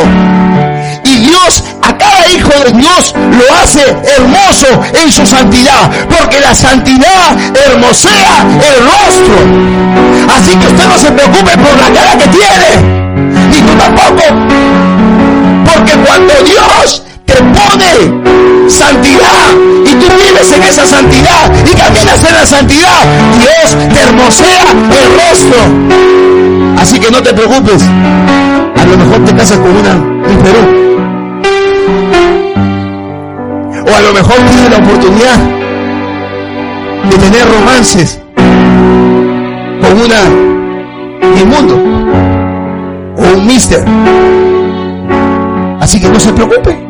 Y 1.03 1.17
Dios 1.19 1.63
a 1.81 1.95
cada 1.97 2.27
hijo 2.27 2.51
de 2.65 2.71
Dios 2.71 3.13
lo 3.15 3.55
hace 3.55 3.81
hermoso 4.17 4.67
en 5.01 5.11
su 5.11 5.25
santidad. 5.25 5.89
Porque 6.09 6.39
la 6.39 6.53
santidad 6.53 7.37
hermosea 7.67 8.45
el 8.51 8.83
rostro. 8.83 10.35
Así 10.35 10.55
que 10.57 10.67
usted 10.67 10.87
no 10.87 10.97
se 10.97 11.11
preocupe 11.11 11.57
por 11.57 11.77
la 11.77 11.93
cara 11.93 12.17
que 12.17 12.27
tiene. 12.27 13.05
Ni 13.49 13.57
tú 13.61 13.73
tampoco. 13.77 14.23
Porque 15.65 15.93
cuando 15.93 16.33
Dios 16.43 17.04
santidad 18.69 19.51
y 19.85 19.89
tú 19.95 20.05
vives 20.15 20.51
en 20.51 20.63
esa 20.63 20.85
santidad 20.85 21.51
y 21.65 21.75
caminas 21.75 22.23
en 22.23 22.33
la 22.33 22.45
santidad, 22.45 23.03
Dios 23.39 23.75
te 23.93 23.99
hermosea 24.01 24.63
el 24.71 25.07
rostro. 25.19 25.59
Así 26.79 26.99
que 26.99 27.11
no 27.11 27.21
te 27.21 27.33
preocupes. 27.33 27.83
A 27.83 28.85
lo 28.85 28.97
mejor 28.97 29.25
te 29.25 29.35
casas 29.35 29.57
con 29.57 29.71
una 29.71 29.91
en 29.91 30.37
Perú. 30.43 30.59
O 33.87 33.95
a 33.95 34.01
lo 34.01 34.13
mejor 34.13 34.35
tienes 34.35 34.69
la 34.69 34.77
oportunidad 34.77 35.37
de 37.09 37.17
tener 37.17 37.47
romances 37.47 38.19
con 39.81 40.01
una 40.01 40.21
inmundo 41.39 41.75
o 43.17 43.37
un 43.37 43.47
mister. 43.47 43.85
Así 45.79 45.99
que 45.99 46.09
no 46.09 46.19
se 46.19 46.33
preocupe. 46.33 46.84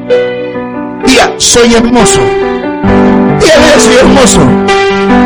Soy 1.37 1.73
hermoso. 1.73 2.21
Diga, 3.39 3.79
soy 3.79 3.95
hermoso. 3.95 4.39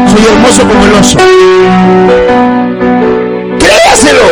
Soy 0.08 0.26
hermoso 0.26 0.68
como 0.68 0.86
el 0.86 0.94
oso. 0.94 1.20
Créaselo. 3.60 4.28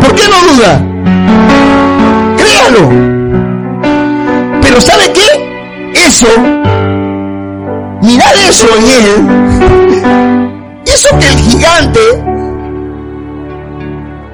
¿Por 0.00 0.14
qué 0.14 0.22
no 0.28 0.52
duda? 0.52 0.82
Créalo. 2.38 2.88
Pero 4.62 4.80
¿sabe 4.80 5.12
qué? 5.12 5.92
Eso, 5.94 6.28
mirad 8.00 8.34
eso 8.48 8.66
en 8.78 8.84
él. 8.88 10.82
Eso 10.86 11.08
que 11.18 11.28
el 11.28 11.38
gigante, 11.38 12.00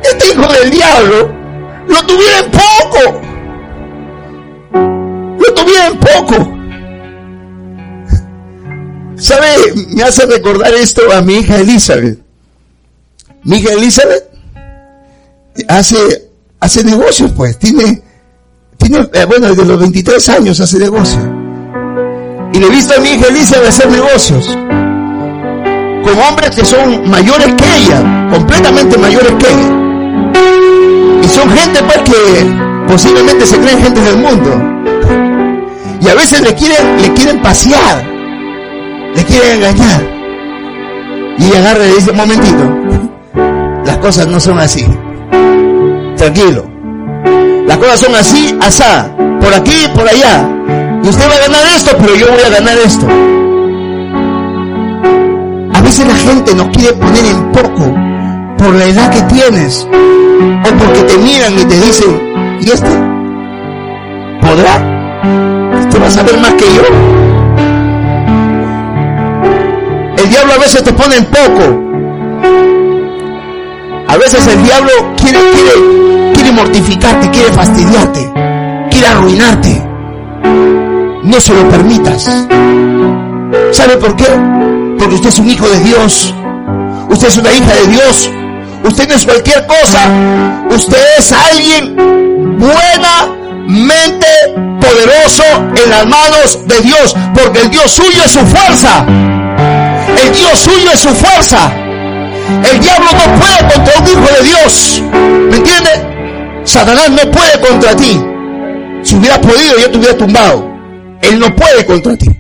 este 0.03 0.33
hijo 0.33 0.53
del 0.53 0.71
diablo, 0.71 1.33
lo 1.89 2.07
tuviera 2.07 2.39
en 2.39 2.51
poco 2.51 3.28
bien 5.65 5.99
poco. 5.99 6.59
¿Sabe? 9.17 9.49
Me 9.89 10.03
hace 10.03 10.27
recordar 10.27 10.73
esto 10.75 11.03
a 11.13 11.21
mi 11.23 11.35
hija 11.35 11.57
Elizabeth. 11.57 12.19
Mi 13.45 13.57
hija 13.57 13.73
Elizabeth 13.73 14.25
hace, 15.69 16.31
hace 16.61 16.85
negocios, 16.85 17.33
pues. 17.37 17.59
Tiene, 17.59 18.03
tiene, 18.77 19.09
eh, 19.13 19.25
bueno, 19.25 19.49
desde 19.49 19.65
los 19.65 19.79
23 19.79 20.29
años 20.29 20.61
hace 20.61 20.79
negocios. 20.79 21.23
Y 22.53 22.59
le 22.59 22.67
he 22.67 22.71
visto 22.71 22.95
a 22.95 23.01
mi 23.01 23.11
hija 23.11 23.27
Elizabeth 23.29 23.69
hacer 23.69 23.91
negocios 23.91 24.47
con 26.05 26.19
hombres 26.21 26.51
que 26.55 26.65
son 26.65 27.09
mayores 27.11 27.55
que 27.55 27.77
ella, 27.77 28.29
completamente 28.33 28.97
mayores 28.97 29.33
que 29.35 29.47
ella. 29.47 29.69
Y 31.23 31.29
son 31.29 31.51
gente, 31.51 31.83
pues, 31.83 31.99
que 32.03 32.87
posiblemente 32.87 33.47
se 33.47 33.59
creen 33.59 33.83
gente 33.83 34.01
del 34.01 34.17
mundo. 34.17 34.78
Y 36.01 36.09
a 36.09 36.15
veces 36.15 36.41
le 36.43 36.55
quieren, 36.55 37.03
le 37.03 37.13
quieren 37.15 37.43
pasear, 37.43 38.05
le 39.15 39.25
quieren 39.25 39.57
engañar. 39.57 40.03
Y 41.39 41.57
agarra 41.57 41.85
y 41.85 41.89
le 41.89 41.95
dice, 41.97 42.13
momentito, 42.13 42.79
las 43.85 43.97
cosas 43.99 44.27
no 44.29 44.39
son 44.39 44.59
así. 44.59 44.87
Tranquilo. 46.17 46.65
Las 47.67 47.79
cosas 47.79 48.01
son 48.01 48.15
así, 48.15 48.57
asá, 48.61 49.11
por 49.41 49.53
aquí 49.55 49.89
por 49.95 50.09
allá. 50.09 50.49
Y 51.03 51.09
usted 51.09 51.29
va 51.29 51.35
a 51.35 51.39
ganar 51.39 51.67
esto, 51.77 51.97
pero 51.99 52.15
yo 52.15 52.27
voy 52.29 52.43
a 52.43 52.49
ganar 52.49 52.77
esto. 52.79 53.07
A 55.75 55.81
veces 55.83 56.07
la 56.07 56.15
gente 56.15 56.55
nos 56.55 56.69
quiere 56.69 56.93
poner 56.95 57.25
en 57.25 57.53
poco 57.53 57.95
por 58.59 58.75
la 58.75 58.85
edad 58.85 59.11
que 59.11 59.23
tienes 59.35 59.87
o 59.91 60.77
porque 60.77 61.03
te 61.03 61.19
miran 61.19 61.53
y 61.55 61.65
te 61.65 61.81
dicen, 61.81 62.59
¿y 62.61 62.71
este? 62.71 62.91
¿Podrá? 64.41 65.58
Ver 66.17 66.41
más 66.41 66.53
que 66.55 66.65
yo. 66.75 66.83
El 70.17 70.31
diablo 70.31 70.55
a 70.55 70.59
veces 70.59 70.83
te 70.83 70.93
pone 70.93 71.17
en 71.17 71.25
poco. 71.27 71.63
A 74.09 74.17
veces 74.17 74.47
el 74.49 74.65
diablo 74.65 74.91
quiere, 75.17 75.39
quiere, 75.53 76.33
quiere 76.35 76.53
mortificarte, 76.53 77.31
quiere 77.31 77.53
fastidiarte, 77.53 78.33
quiere 78.91 79.07
arruinarte. 79.07 79.87
No 81.23 81.41
se 81.41 81.55
lo 81.55 81.69
permitas. 81.69 82.23
¿Sabe 83.71 83.97
por 83.99 84.17
qué? 84.17 84.27
Porque 84.99 85.15
usted 85.15 85.29
es 85.29 85.39
un 85.39 85.51
hijo 85.51 85.69
de 85.69 85.81
Dios. 85.81 86.35
Usted 87.11 87.29
es 87.29 87.37
una 87.37 87.53
hija 87.53 87.75
de 87.75 87.87
Dios. 87.93 88.31
Usted 88.83 89.09
no 89.09 89.15
es 89.15 89.25
cualquier 89.25 89.67
cosa. 89.67 90.09
Usted 90.71 90.99
es 91.19 91.33
alguien 91.33 91.97
buenamente 93.69 94.27
poderoso 94.81 95.43
en 95.85 95.91
las 95.91 96.07
manos 96.07 96.67
de 96.67 96.81
Dios, 96.81 97.15
porque 97.35 97.61
el 97.61 97.71
Dios 97.71 97.91
suyo 97.91 98.25
es 98.25 98.33
su 98.33 98.41
fuerza. 98.41 99.05
El 99.07 100.33
Dios 100.33 100.59
suyo 100.59 100.91
es 100.93 101.01
su 101.01 101.11
fuerza. 101.11 101.71
El 102.71 102.81
diablo 102.81 103.11
no 103.13 103.39
puede 103.39 103.75
contra 103.75 103.99
un 104.01 104.09
hijo 104.09 104.27
de 104.39 104.45
Dios. 104.45 105.03
¿Me 105.51 105.57
entiende? 105.57 106.63
Satanás 106.65 107.11
no 107.11 107.31
puede 107.31 107.61
contra 107.61 107.95
ti. 107.95 108.19
Si 109.03 109.17
hubiera 109.17 109.39
podido, 109.41 109.79
yo 109.79 109.91
te 109.91 109.99
hubiera 109.99 110.17
tumbado. 110.17 110.67
Él 111.21 111.39
no 111.39 111.55
puede 111.55 111.85
contra 111.85 112.17
ti. 112.17 112.31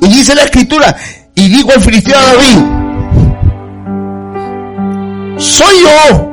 Y 0.00 0.08
dice 0.08 0.34
la 0.34 0.42
escritura, 0.44 0.94
y 1.34 1.48
dijo 1.48 1.72
el 1.72 1.80
filisteo 1.80 2.16
a 2.16 2.22
David, 2.26 2.58
soy 5.38 5.74
yo, 5.80 6.30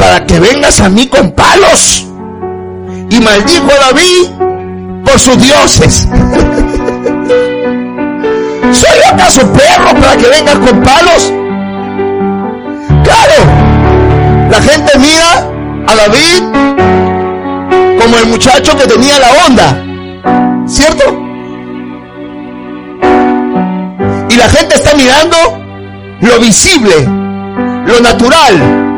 para 0.00 0.24
que 0.24 0.40
vengas 0.40 0.80
a 0.80 0.88
mí 0.88 1.06
con 1.06 1.30
palos 1.32 2.06
y 3.10 3.20
maldijo 3.20 3.68
a 3.70 3.76
David 3.86 4.30
por 5.04 5.20
sus 5.20 5.36
dioses. 5.36 6.08
¿Soy 8.72 9.02
acaso 9.12 9.42
perro 9.52 10.00
para 10.00 10.16
que 10.16 10.26
vengas 10.28 10.56
con 10.56 10.82
palos? 10.82 11.30
Claro, 13.04 13.44
la 14.50 14.62
gente 14.62 14.98
mira 14.98 15.46
a 15.86 15.94
David 15.94 16.44
como 18.00 18.16
el 18.16 18.26
muchacho 18.28 18.74
que 18.76 18.86
tenía 18.86 19.18
la 19.18 19.32
onda, 19.46 19.84
¿cierto? 20.66 21.04
Y 24.30 24.36
la 24.36 24.48
gente 24.48 24.76
está 24.76 24.94
mirando 24.94 25.36
lo 26.20 26.38
visible, 26.38 27.06
lo 27.86 28.00
natural, 28.00 28.89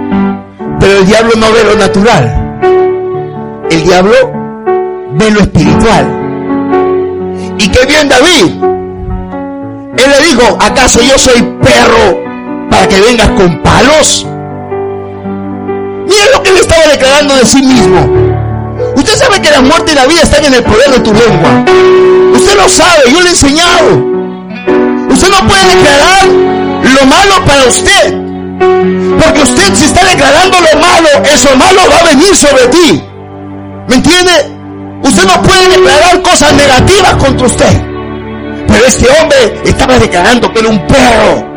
pero 0.82 0.98
el 0.98 1.06
diablo 1.06 1.32
no 1.38 1.50
ve 1.50 1.64
lo 1.64 1.76
natural 1.76 2.42
el 3.72 3.84
diablo 3.84 4.14
ve 5.14 5.30
lo 5.30 5.40
espiritual. 5.40 6.06
¿Y 7.58 7.68
qué 7.68 7.86
bien 7.86 8.08
David? 8.08 8.52
Él 9.96 10.10
le 10.10 10.26
dijo, 10.26 10.58
¿acaso 10.60 11.00
yo 11.00 11.18
soy 11.18 11.42
perro 11.62 12.20
para 12.70 12.88
que 12.88 13.00
vengas 13.00 13.28
con 13.30 13.62
palos? 13.62 14.26
Mira 16.06 16.24
lo 16.34 16.42
que 16.42 16.50
él 16.50 16.56
estaba 16.56 16.86
declarando 16.88 17.36
de 17.36 17.46
sí 17.46 17.62
mismo. 17.62 18.08
Usted 18.96 19.16
sabe 19.16 19.40
que 19.40 19.50
la 19.50 19.62
muerte 19.62 19.92
y 19.92 19.94
la 19.94 20.06
vida 20.06 20.22
están 20.22 20.44
en 20.44 20.54
el 20.54 20.62
poder 20.62 20.90
de 20.90 21.00
tu 21.00 21.12
lengua. 21.12 21.64
Usted 22.34 22.56
lo 22.56 22.68
sabe, 22.68 23.10
yo 23.10 23.20
le 23.20 23.28
he 23.28 23.30
enseñado. 23.30 23.88
Usted 25.10 25.28
no 25.30 25.48
puede 25.48 25.76
declarar 25.76 26.26
lo 26.26 27.06
malo 27.06 27.44
para 27.46 27.64
usted. 27.68 28.31
Porque 28.62 29.42
usted 29.42 29.74
si 29.74 29.84
está 29.84 30.04
declarando 30.04 30.58
lo 30.60 30.80
malo, 30.80 31.08
eso 31.24 31.56
malo 31.56 31.80
va 31.90 31.98
a 31.98 32.14
venir 32.14 32.34
sobre 32.34 32.68
ti. 32.68 33.02
¿Me 33.88 33.94
entiende? 33.96 34.32
Usted 35.02 35.26
no 35.26 35.42
puede 35.42 35.68
declarar 35.68 36.22
cosas 36.22 36.54
negativas 36.54 37.14
contra 37.14 37.46
usted. 37.46 37.82
Pero 38.68 38.86
este 38.86 39.06
hombre 39.20 39.60
estaba 39.64 39.98
declarando 39.98 40.52
que 40.52 40.60
era 40.60 40.68
un 40.68 40.86
perro. 40.86 41.52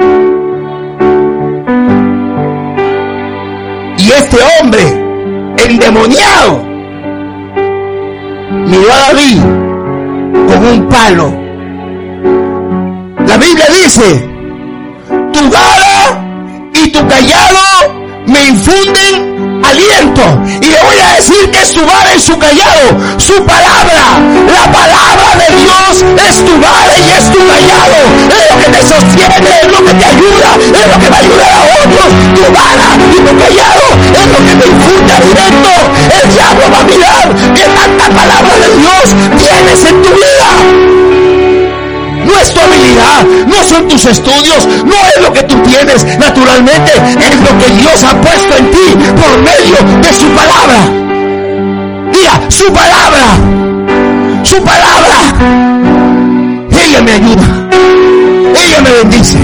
Y 3.98 4.12
este 4.12 4.38
hombre, 4.60 4.84
endemoniado, 5.58 6.64
miró 8.66 8.94
a 8.94 8.98
David 9.08 9.42
con 10.48 10.66
un 10.66 10.90
palo. 10.90 11.34
La 13.28 13.38
Biblia 13.38 13.66
dice, 13.70 14.35
callado 17.16 17.96
me 18.28 18.44
infunden 18.48 19.64
aliento. 19.64 20.24
Y 20.62 20.68
le 20.68 20.82
voy 20.84 21.00
a 21.00 21.16
decir 21.16 21.50
que 21.52 21.62
es 21.62 21.72
tu 21.72 21.86
vara 21.86 22.14
y 22.14 22.20
su 22.20 22.38
callado, 22.38 22.86
su 23.18 23.36
palabra. 23.46 24.20
La 24.52 24.66
palabra 24.72 25.28
de 25.40 25.56
Dios 25.56 26.04
es 26.28 26.36
tu 26.44 26.60
vara 26.60 26.94
y 26.98 27.12
es 27.12 27.32
tu 27.32 27.40
callado. 27.40 28.00
Es 28.36 28.44
lo 28.52 28.56
que 28.60 28.70
te 28.76 28.82
sostiene, 28.84 29.50
es 29.64 29.72
lo 29.72 29.80
que 29.86 29.94
te 29.94 30.06
ayuda, 30.06 30.50
es 30.60 30.88
lo 30.92 31.00
que 31.00 31.10
va 31.10 31.16
a 31.16 31.20
ayudar 31.20 31.52
a 31.54 31.64
otros. 31.84 32.10
Tu 32.36 32.44
vara 32.52 32.90
y 33.00 33.20
tu 33.26 33.34
callado 33.44 33.86
es 34.20 34.28
lo 34.34 34.40
que 34.46 34.54
te 34.60 34.68
infunde 34.68 35.14
aliento. 35.14 35.72
El 36.20 36.30
diablo 36.34 36.64
va 36.74 36.80
a 36.80 36.84
mirar 36.84 37.36
que 37.54 37.64
tanta 37.80 38.06
palabra 38.10 38.54
de 38.60 38.70
Dios 38.76 39.06
tienes 39.40 39.86
en 39.86 40.02
tu 40.02 40.10
vida 40.10 40.95
no 42.26 42.40
es 42.40 42.54
tu 42.54 42.60
habilidad, 42.60 43.24
no 43.48 43.64
son 43.64 43.88
tus 43.88 44.06
estudios, 44.06 44.68
no 44.86 44.96
es 45.16 45.22
lo 45.22 45.32
que 45.32 45.44
tú 45.44 45.56
tienes 45.64 46.06
naturalmente, 46.18 46.92
es 46.94 47.42
lo 47.42 47.58
que 47.60 47.72
Dios 47.82 48.04
ha 48.04 48.20
puesto 48.22 48.58
en 48.58 48.72
ti 48.72 48.98
por 49.16 49.38
medio 49.42 50.00
de 50.02 50.14
su 50.14 50.28
palabra. 50.30 51.06
Diga, 52.12 52.42
su 52.50 52.72
palabra, 52.72 53.26
su 54.44 54.64
palabra. 54.64 55.16
Ella 56.72 57.02
me 57.02 57.12
ayuda, 57.12 57.44
ella 58.56 58.82
me 58.82 58.92
bendice. 58.92 59.38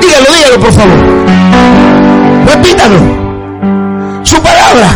Dígalo, 0.00 0.26
dígalo 0.34 0.60
por 0.60 0.72
favor. 0.72 0.98
Repítalo. 2.46 3.18
Su 4.22 4.42
palabra 4.42 4.88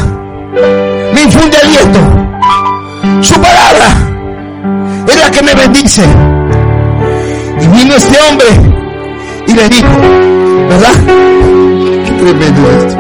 me 1.15 1.23
infunde 1.23 1.57
aliento. 1.57 2.01
Su 3.21 3.35
palabra 3.35 3.87
es 5.07 5.17
la 5.17 5.31
que 5.31 5.43
me 5.43 5.55
bendice. 5.55 6.03
Vino 7.93 8.05
este 8.05 8.19
hombre 8.27 8.47
y 9.47 9.53
le 9.53 9.69
dijo, 9.69 9.89
¿verdad? 10.67 10.95
Qué 12.07 12.13
tremendo 12.13 12.71
esto. 12.71 12.97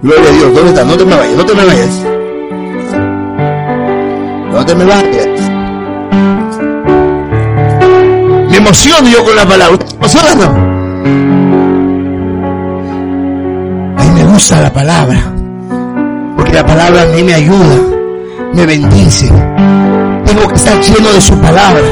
Gloria 0.00 0.30
a 0.30 0.32
Dios, 0.32 0.54
¿dónde 0.54 0.70
está? 0.70 0.84
No 0.84 0.96
te 0.96 1.04
me 1.04 1.16
vayas, 1.16 1.36
no 1.36 1.44
te 1.44 1.54
me 1.54 1.64
vayas. 1.66 2.04
No 4.50 4.64
te 4.64 4.74
me 4.74 4.84
vayas. 4.86 5.26
Me 8.50 8.56
emociono 8.56 9.08
yo 9.10 9.24
con 9.24 9.36
la 9.36 9.46
palabra. 9.46 9.78
¿Te 9.78 9.94
emocionas 9.94 10.36
no? 10.36 10.52
Me 14.14 14.24
gusta 14.24 14.62
la 14.62 14.72
palabra. 14.72 15.20
Porque 16.34 16.52
la 16.54 16.64
palabra 16.64 17.02
a 17.02 17.06
mí 17.08 17.22
me 17.24 17.34
ayuda, 17.34 17.76
me 18.54 18.64
bendice 18.64 19.30
tengo 20.28 20.46
que 20.46 20.54
estar 20.56 20.78
lleno 20.80 21.10
de 21.10 21.20
su 21.20 21.34
palabra. 21.40 21.82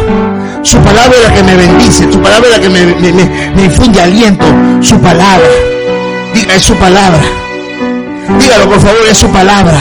Su 0.63 0.79
palabra 0.79 1.17
es 1.17 1.29
la 1.29 1.35
que 1.35 1.43
me 1.43 1.57
bendice, 1.57 2.13
su 2.13 2.21
palabra 2.21 2.49
es 2.51 2.57
la 2.57 2.63
que 2.63 2.69
me, 2.69 3.65
infunde 3.65 4.01
aliento, 4.01 4.45
su 4.83 5.01
palabra. 5.01 5.49
Diga, 6.35 6.55
es 6.55 6.63
su 6.63 6.75
palabra. 6.75 7.23
Dígalo 8.39 8.67
por 8.67 8.81
favor, 8.81 9.01
es 9.11 9.17
su 9.17 9.29
palabra. 9.31 9.79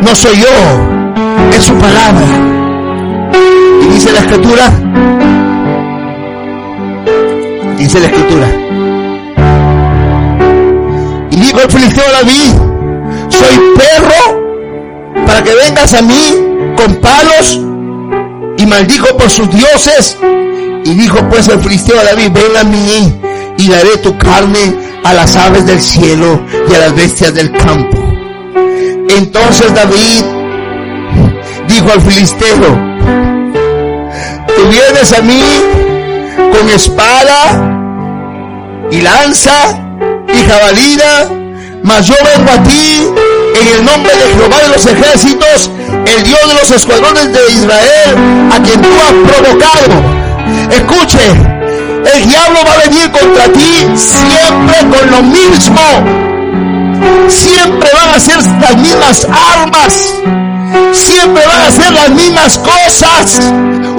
No 0.00 0.14
soy 0.14 0.36
yo, 0.38 1.54
es 1.54 1.64
su 1.64 1.74
palabra. 1.74 2.26
Y 3.82 3.86
dice 3.92 4.12
la 4.12 4.20
escritura, 4.20 4.70
dice 7.76 8.00
la 8.00 8.06
escritura. 8.06 8.46
Y 11.30 11.36
dijo 11.36 11.60
el 11.60 11.70
filisteo 11.70 12.04
a 12.08 12.12
David, 12.12 12.52
soy 13.28 13.56
perro 13.76 15.26
para 15.26 15.42
que 15.42 15.54
vengas 15.54 15.92
a 15.94 16.02
mí 16.02 16.51
con 16.82 16.96
palos 16.96 17.60
y 18.58 18.66
maldijo 18.66 19.16
por 19.16 19.30
sus 19.30 19.48
dioses. 19.50 20.16
Y 20.84 20.94
dijo 20.94 21.18
pues 21.28 21.48
el 21.48 21.60
filisteo 21.60 21.98
a 22.00 22.04
David, 22.04 22.30
ven 22.32 22.56
a 22.56 22.64
mí 22.64 23.20
y 23.58 23.68
daré 23.68 23.98
tu 23.98 24.16
carne 24.18 24.74
a 25.04 25.14
las 25.14 25.36
aves 25.36 25.64
del 25.66 25.80
cielo 25.80 26.40
y 26.68 26.74
a 26.74 26.78
las 26.78 26.96
bestias 26.96 27.34
del 27.34 27.52
campo. 27.52 27.96
Entonces 29.08 29.72
David 29.74 30.24
dijo 31.68 31.92
al 31.92 32.00
filisteo, 32.00 32.92
tú 34.56 34.68
vienes 34.68 35.12
a 35.12 35.22
mí 35.22 35.42
con 36.52 36.68
espada 36.68 37.78
y 38.90 39.00
lanza 39.02 39.78
y 40.28 40.48
jabalina, 40.48 41.41
mas 41.82 42.06
yo 42.06 42.14
vengo 42.24 42.50
a 42.50 42.62
ti 42.62 43.08
en 43.60 43.68
el 43.68 43.84
nombre 43.84 44.12
de 44.16 44.34
Jehová 44.34 44.58
de 44.62 44.68
los 44.68 44.86
ejércitos, 44.86 45.70
el 46.06 46.22
Dios 46.22 46.40
de 46.48 46.54
los 46.54 46.70
escuadrones 46.70 47.32
de 47.32 47.52
Israel, 47.52 48.50
a 48.52 48.62
quien 48.62 48.80
tú 48.80 48.88
has 48.88 49.12
provocado. 49.30 50.22
Escuche, 50.70 51.28
el 52.14 52.28
diablo 52.28 52.60
va 52.66 52.72
a 52.72 52.88
venir 52.88 53.10
contra 53.10 53.44
ti 53.52 53.86
siempre 53.96 54.78
con 54.90 55.10
lo 55.10 55.22
mismo. 55.22 55.80
Siempre 57.28 57.90
van 57.94 58.14
a 58.14 58.20
ser 58.20 58.36
las 58.60 58.76
mismas 58.76 59.26
armas. 59.26 60.14
Siempre 60.92 61.42
van 61.46 61.62
a 61.62 61.70
ser 61.70 61.92
las 61.92 62.10
mismas 62.10 62.58
cosas. 62.58 63.52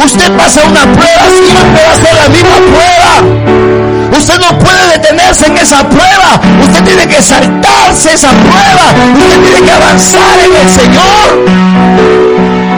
Usted 0.03 0.31
pasa 0.37 0.61
una 0.67 0.81
prueba, 0.81 1.23
siempre 1.29 1.81
va 1.85 1.91
a 1.91 1.95
ser 1.95 2.15
la 2.15 2.29
misma 2.29 2.57
prueba. 2.71 3.92
Usted 4.17 4.39
no 4.39 4.59
puede 4.59 4.87
detenerse 4.93 5.47
en 5.47 5.57
esa 5.57 5.87
prueba. 5.89 6.39
Usted 6.61 6.83
tiene 6.83 7.07
que 7.07 7.21
saltarse 7.21 8.13
esa 8.13 8.29
prueba. 8.29 8.93
Usted 9.17 9.41
tiene 9.41 9.61
que 9.65 9.71
avanzar 9.71 10.39
en 10.45 10.55
el 10.55 10.69
Señor. 10.69 11.43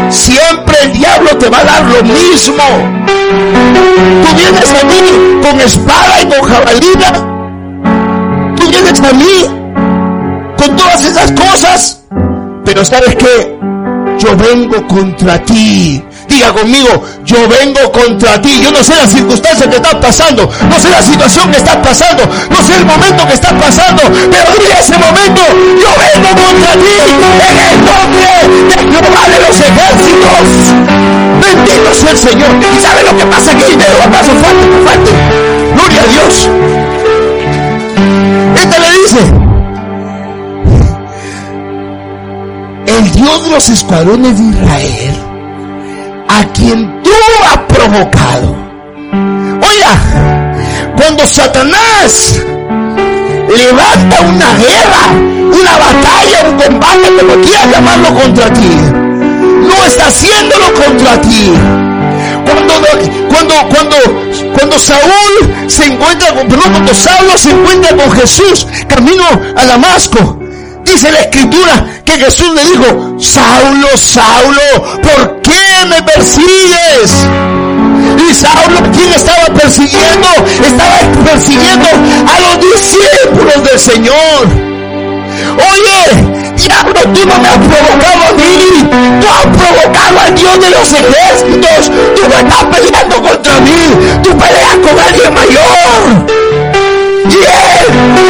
Siempre 0.09 0.77
el 0.83 0.93
diablo 0.93 1.37
te 1.37 1.49
va 1.49 1.59
a 1.59 1.63
dar 1.65 1.83
lo 1.83 2.03
mismo. 2.03 2.63
Tú 4.23 4.35
vienes 4.35 4.69
a 4.69 4.85
mí 4.85 5.41
con 5.41 5.59
espada 5.61 6.21
y 6.21 6.25
con 6.25 6.41
jabalina. 6.49 7.11
Tú 8.55 8.69
vienes 8.69 8.99
a 8.99 9.13
mí 9.13 9.45
con 10.57 10.75
todas 10.75 11.03
esas 11.03 11.31
cosas. 11.31 12.01
Pero 12.63 12.85
sabes 12.85 13.15
que 13.15 13.59
yo 14.19 14.35
vengo 14.37 14.87
contra 14.87 15.37
ti 15.43 16.03
Diga 16.35 16.51
conmigo, 16.51 17.01
yo 17.23 17.47
vengo 17.47 17.89
contra 17.93 18.41
ti. 18.41 18.59
Yo 18.61 18.69
no 18.69 18.83
sé 18.83 18.93
la 18.93 19.07
circunstancia 19.07 19.69
que 19.69 19.77
estás 19.77 19.95
pasando, 19.95 20.51
no 20.69 20.79
sé 20.81 20.89
la 20.89 21.01
situación 21.01 21.49
que 21.49 21.59
estás 21.59 21.77
pasando, 21.77 22.27
no 22.49 22.61
sé 22.61 22.75
el 22.75 22.85
momento 22.85 23.25
que 23.25 23.35
estás 23.35 23.53
pasando, 23.53 24.01
pero 24.03 24.51
en 24.59 24.77
ese 24.77 24.97
momento, 24.97 25.41
yo 25.79 25.89
vengo 25.95 26.29
contra 26.35 26.73
ti 26.73 26.91
en 26.91 27.07
el 27.07 27.85
nombre 27.87 28.27
de 28.67 28.75
Jehová 28.91 29.23
de 29.31 29.39
los 29.47 29.57
ejércitos. 29.61 30.45
Bendito 31.39 31.93
sea 31.93 32.11
el 32.11 32.17
Señor. 32.17 32.49
¿Y 32.59 32.81
sabe 32.81 33.03
lo 33.03 33.17
que 33.17 33.25
pasa 33.27 33.51
aquí? 33.51 33.75
De 33.77 33.87
los 33.87 34.07
paso 34.07 34.31
fuerte, 34.35 34.65
fuerte. 34.83 35.11
Gloria 35.73 36.01
a 36.01 36.07
Dios. 36.07 36.49
Este 38.61 38.79
le 38.79 38.91
dice, 38.91 39.21
el 42.87 43.11
Dios 43.13 43.43
de 43.45 43.49
los 43.51 43.69
escuadrones 43.69 44.37
de 44.37 44.43
Israel 44.43 45.34
a 46.39 46.45
quien 46.53 47.01
tú 47.03 47.11
has 47.43 47.57
provocado. 47.57 48.55
Oiga, 49.69 49.93
cuando 50.97 51.25
Satanás 51.25 52.41
levanta 53.47 54.21
una 54.21 54.53
guerra, 54.55 55.03
una 55.47 55.77
batalla, 55.77 56.49
un 56.49 56.57
combate, 56.57 57.07
como 57.19 57.41
quieras 57.41 57.71
llamarlo 57.71 58.13
contra 58.13 58.53
ti, 58.53 58.69
no 59.67 59.85
está 59.85 60.07
haciéndolo 60.07 60.73
contra 60.73 61.21
ti. 61.21 61.53
Cuando, 62.45 62.73
cuando, 63.29 63.55
cuando, 63.69 63.95
cuando 64.53 64.79
Saúl 64.79 65.69
se 65.69 65.85
encuentra 65.85 66.33
con, 66.33 66.47
cuando 66.47 66.93
Saulo 66.93 67.37
se 67.37 67.51
encuentra 67.51 67.95
con 67.95 68.11
Jesús 68.11 68.67
camino 68.87 69.23
a 69.55 69.65
Damasco, 69.65 70.39
dice 70.83 71.11
la 71.11 71.21
escritura 71.21 71.85
que 72.05 72.13
Jesús 72.13 72.53
le 72.53 72.63
dijo, 72.63 73.15
Saulo, 73.19 73.97
Saulo, 73.97 75.01
¿por 75.01 75.34
qué 75.45 75.85
me 75.85 76.01
persigues? 76.03 77.27
Y 78.17 78.33
Saulo, 78.33 78.79
¿quién 78.91 79.11
estaba 79.13 79.45
persiguiendo? 79.53 80.27
Estaba 80.63 80.99
persiguiendo 81.23 81.87
a 81.87 82.39
los 82.39 82.59
discípulos 82.61 83.63
del 83.63 83.79
Señor. 83.79 84.65
Oye, 85.57 86.53
diablo, 86.55 87.01
tú 87.13 87.27
no 87.27 87.39
me 87.39 87.47
has 87.47 87.57
provocado 87.57 88.23
a 88.29 88.33
mí. 88.33 88.89
Tú 89.21 89.27
has 89.29 89.45
provocado 89.57 90.19
al 90.25 90.35
Dios 90.35 90.59
de 90.59 90.69
los 90.71 90.93
ejércitos. 90.93 91.91
Tú 92.15 92.29
no 92.29 92.35
estás 92.35 92.65
peleando 92.65 93.21
contra 93.21 93.59
mí. 93.59 94.21
Tú 94.23 94.37
peleas 94.37 94.77
con 94.83 94.99
alguien 94.99 95.33
mayor. 95.33 96.45
Y 97.27 97.37
él 97.37 97.85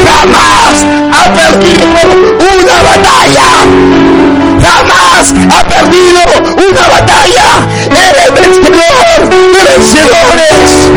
jamás 0.07 0.85
ha 1.11 1.33
perdido 1.33 2.24
Ha 5.25 5.63
perdido 5.67 6.19
una 6.69 6.87
batalla. 6.87 7.67
Eres 7.89 8.31
vencedor 8.31 9.29
de 9.29 9.61
vencedores. 9.71 10.89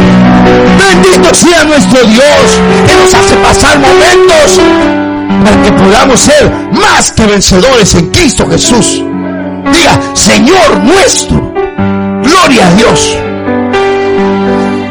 Bendito 0.79 1.35
sea 1.35 1.65
nuestro 1.65 2.05
Dios 2.05 2.61
que 2.87 2.97
nos 2.97 3.15
hace 3.15 3.37
pasar 3.37 3.79
momentos 3.79 4.61
para 5.45 5.63
que 5.63 5.73
podamos 5.73 6.21
ser 6.21 6.51
más 6.73 7.13
que 7.13 7.27
vencedores 7.27 7.95
en 7.95 8.09
Cristo 8.09 8.47
Jesús. 8.51 9.03
Diga, 9.73 9.99
Señor 10.15 10.83
nuestro, 10.85 11.53
gloria 12.23 12.67
a 12.67 12.71
Dios. 12.73 13.17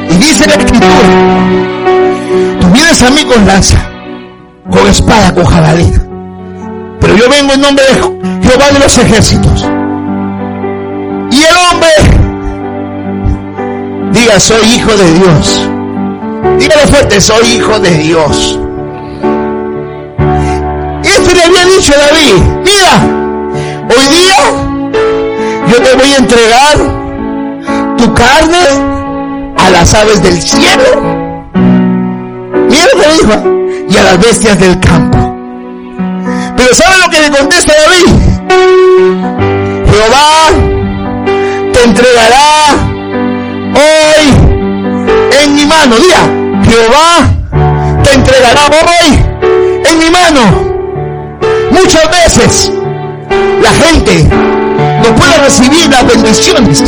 Y 0.10 0.16
dice 0.16 0.48
la 0.48 0.56
escritura, 0.56 0.88
tú 2.60 2.68
vienes 2.68 3.04
a 3.04 3.10
mí 3.12 3.24
con 3.24 3.46
lanza, 3.46 3.78
con 4.72 4.88
espada, 4.88 5.34
con 5.34 5.46
jabalina. 5.46 6.04
Pero 7.00 7.16
yo 7.16 7.30
vengo 7.30 7.54
en 7.54 7.62
nombre 7.62 7.86
de 7.86 8.00
Jehová 8.48 8.72
de 8.72 8.80
los 8.80 8.98
ejércitos. 8.98 9.62
Y 11.32 11.44
el 11.44 11.56
hombre, 11.70 11.90
diga, 14.14 14.40
soy 14.40 14.66
hijo 14.76 14.92
de 14.96 15.14
Dios. 15.14 15.70
Dígalo 16.60 16.88
fuerte, 16.88 17.20
soy 17.20 17.48
hijo 17.48 17.80
de 17.80 17.90
Dios. 17.92 18.60
Este 21.04 21.34
le 21.34 21.44
había 21.44 21.66
dicho 21.66 21.94
a 21.94 21.98
David, 21.98 22.36
mira, 22.64 22.94
hoy 23.90 24.06
día 24.16 24.38
yo 25.68 25.82
te 25.82 25.96
voy 25.96 26.10
a 26.10 26.18
entregar 26.18 26.78
tu 27.98 28.14
carne 28.14 29.56
a 29.58 29.70
las 29.72 29.94
aves 29.94 30.24
del 30.24 30.42
cielo. 30.42 31.52
Mira 32.70 32.86
lo 32.94 33.02
que 33.02 33.08
y 33.90 33.98
a 33.98 34.04
las 34.04 34.20
bestias 34.20 34.60
del 34.60 34.80
campo. 34.80 35.18
Pero 36.56 36.74
¿sabe 36.74 36.98
lo 36.98 37.10
que 37.10 37.22
le 37.22 37.30
contesta 37.30 37.74
David? 37.74 38.27
Jehová 39.90 40.50
te 41.74 41.84
entregará 41.84 42.76
hoy 43.76 44.28
en 45.44 45.56
mi 45.56 45.66
mano. 45.66 45.96
Diga, 45.98 46.22
Jehová 46.64 47.30
te 48.04 48.14
entregará 48.14 48.62
hoy 48.68 49.20
en 49.86 50.00
mi 50.00 50.10
mano. 50.10 50.42
Muchas 51.72 52.10
veces 52.10 52.72
la 53.62 53.72
gente 53.72 54.30
no 55.04 55.16
puede 55.16 55.38
recibir 55.40 55.90
las 55.90 56.08
bendiciones, 56.08 56.84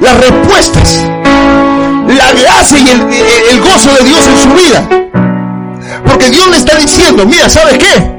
las 0.00 0.16
respuestas, 0.18 1.04
la 2.08 2.32
gracia 2.32 2.78
y 2.78 2.88
el, 2.88 3.00
el 3.50 3.60
gozo 3.60 3.90
de 3.98 4.04
Dios 4.04 4.26
en 4.26 4.38
su 4.38 4.48
vida. 4.54 4.88
Porque 6.06 6.30
Dios 6.30 6.48
le 6.48 6.56
está 6.56 6.76
diciendo, 6.76 7.26
mira, 7.26 7.48
¿sabes 7.48 7.78
qué? 7.78 8.15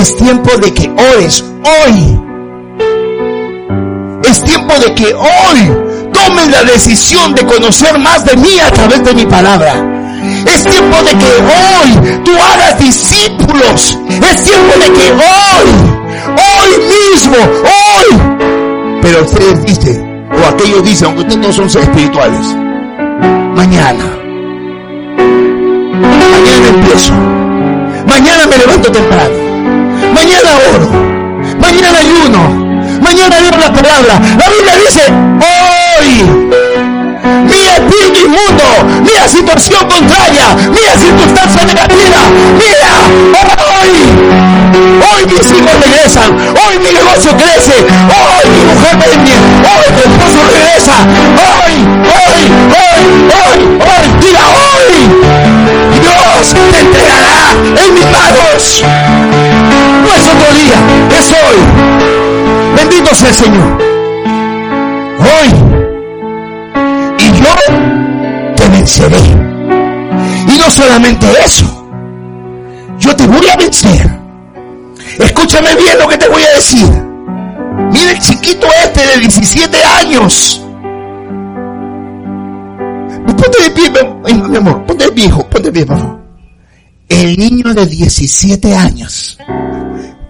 Es 0.00 0.16
tiempo 0.16 0.50
de 0.56 0.72
que 0.72 0.90
ores 1.14 1.44
hoy. 1.62 2.18
Es 4.24 4.42
tiempo 4.42 4.72
de 4.78 4.94
que 4.94 5.12
hoy 5.12 6.10
tomes 6.10 6.48
la 6.48 6.64
decisión 6.64 7.34
de 7.34 7.44
conocer 7.44 7.98
más 7.98 8.24
de 8.24 8.34
mí 8.38 8.58
a 8.60 8.70
través 8.72 9.04
de 9.04 9.12
mi 9.12 9.26
palabra. 9.26 9.74
Es 10.46 10.64
tiempo 10.64 10.96
de 11.02 11.10
que 11.10 11.26
hoy 11.26 12.20
tú 12.24 12.30
hagas 12.32 12.78
discípulos. 12.78 13.98
Es 14.08 14.42
tiempo 14.42 14.72
de 14.78 14.90
que 14.90 15.12
hoy, 15.12 15.68
hoy 16.48 16.70
mismo, 16.88 17.36
hoy. 17.36 19.00
Pero 19.02 19.22
ustedes 19.22 19.66
dicen, 19.66 20.26
o 20.32 20.48
aquellos 20.48 20.82
dicen, 20.82 21.08
aunque 21.08 21.24
ustedes 21.24 21.46
no 21.46 21.52
son 21.52 21.66
espirituales, 21.66 22.46
mañana. 23.54 24.04
Mañana 26.00 26.68
empiezo. 26.68 27.12
Mañana 28.06 28.46
me 28.46 28.56
levanto 28.56 28.90
temprano. 28.90 29.49
Mañana 30.14 30.50
oro. 30.68 30.90
Mañana 31.60 31.98
ayuno. 31.98 33.00
Mañana 33.00 33.40
leo 33.40 33.50
la 33.58 33.72
palabra. 33.72 34.20
La 34.38 34.48
Biblia 34.48 34.74
dice, 34.84 35.02
hoy 35.40 36.50
mi 37.50 37.66
espíritu 37.66 38.26
inmundo, 38.26 38.64
mi 39.02 39.28
situación 39.28 39.80
contraria, 39.88 40.54
mi 40.70 40.82
circunstancia 40.98 41.64
negativa, 41.64 42.20
mira, 42.58 42.92
hoy, 43.78 43.92
hoy 45.10 45.26
mis 45.26 45.50
hijos 45.50 45.74
regresan, 45.84 46.30
hoy 46.32 46.78
mi 46.78 46.92
negocio 46.92 47.36
crece, 47.36 47.76
hoy 47.80 48.44
mi 48.50 48.62
mujer 48.72 48.96
me 48.98 49.06
hoy 49.06 49.86
mi 49.94 50.00
esposo 50.00 50.40
regresa, 50.52 50.96
hoy, 51.46 51.74
hoy, 52.16 52.40
hoy, 52.76 53.02
hoy, 53.36 53.58
hoy, 53.80 54.20
diga 54.20 54.44
hoy, 54.48 55.39
Te 56.40 56.80
entregará 56.80 57.52
en 57.52 57.94
mis 57.94 58.04
manos. 58.04 58.82
No 60.02 60.14
es 60.14 60.26
otro 60.26 60.54
día, 60.54 60.78
es 61.18 61.30
hoy. 61.32 61.58
Bendito 62.76 63.14
sea 63.14 63.28
el 63.28 63.34
Señor. 63.34 63.78
Hoy 65.20 65.50
yo 67.40 68.54
te 68.56 68.68
venceré. 68.68 69.18
Y 70.48 70.58
no 70.58 70.70
solamente 70.70 71.26
eso, 71.44 71.86
yo 72.98 73.14
te 73.14 73.26
voy 73.26 73.46
a 73.48 73.56
vencer. 73.56 74.10
Escúchame 75.18 75.74
bien 75.76 75.98
lo 75.98 76.08
que 76.08 76.16
te 76.16 76.28
voy 76.28 76.42
a 76.42 76.54
decir. 76.56 76.88
Mira 77.92 78.12
el 78.12 78.18
chiquito 78.18 78.66
este 78.82 79.06
de 79.06 79.18
17 79.18 79.84
años. 79.84 80.62
Ponte 83.26 83.58
de 83.62 84.48
mi 84.48 84.56
amor, 84.56 84.84
ponte 84.86 85.04
de 85.04 85.12
pie, 85.12 85.26
hijo, 85.26 85.46
ponte. 85.48 86.19
El 87.10 87.36
niño 87.36 87.74
de 87.74 87.86
17 87.86 88.72
años. 88.72 89.36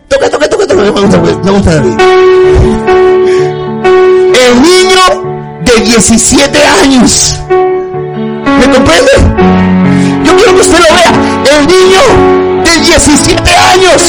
Toca, 0.09 0.31
toca, 0.31 0.49
toca, 0.49 0.67
toca, 0.67 0.83
me 0.83 0.91
gusta, 0.91 1.19
me 1.19 1.51
gusta 1.51 1.75
David. 1.75 1.95
El 4.35 4.63
niño 4.63 5.61
de 5.63 5.85
17 5.85 6.59
años. 6.83 7.37
¿Me 7.49 8.65
comprende? 8.73 9.13
Yo 10.25 10.37
quiero 10.37 10.55
que 10.55 10.61
usted 10.63 10.79
lo 10.79 10.95
vea. 10.97 11.13
El 11.59 11.67
niño 11.67 12.01
de 12.65 12.81
17 12.81 13.57
años 13.57 14.03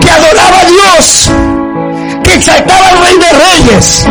que 0.00 0.10
adoraba 0.10 0.60
a 0.60 0.64
Dios, 0.64 1.30
que 2.22 2.34
exaltaba 2.34 2.88
al 2.88 2.98
Rey 3.04 3.18
de 3.18 3.30
Reyes. 3.32 4.06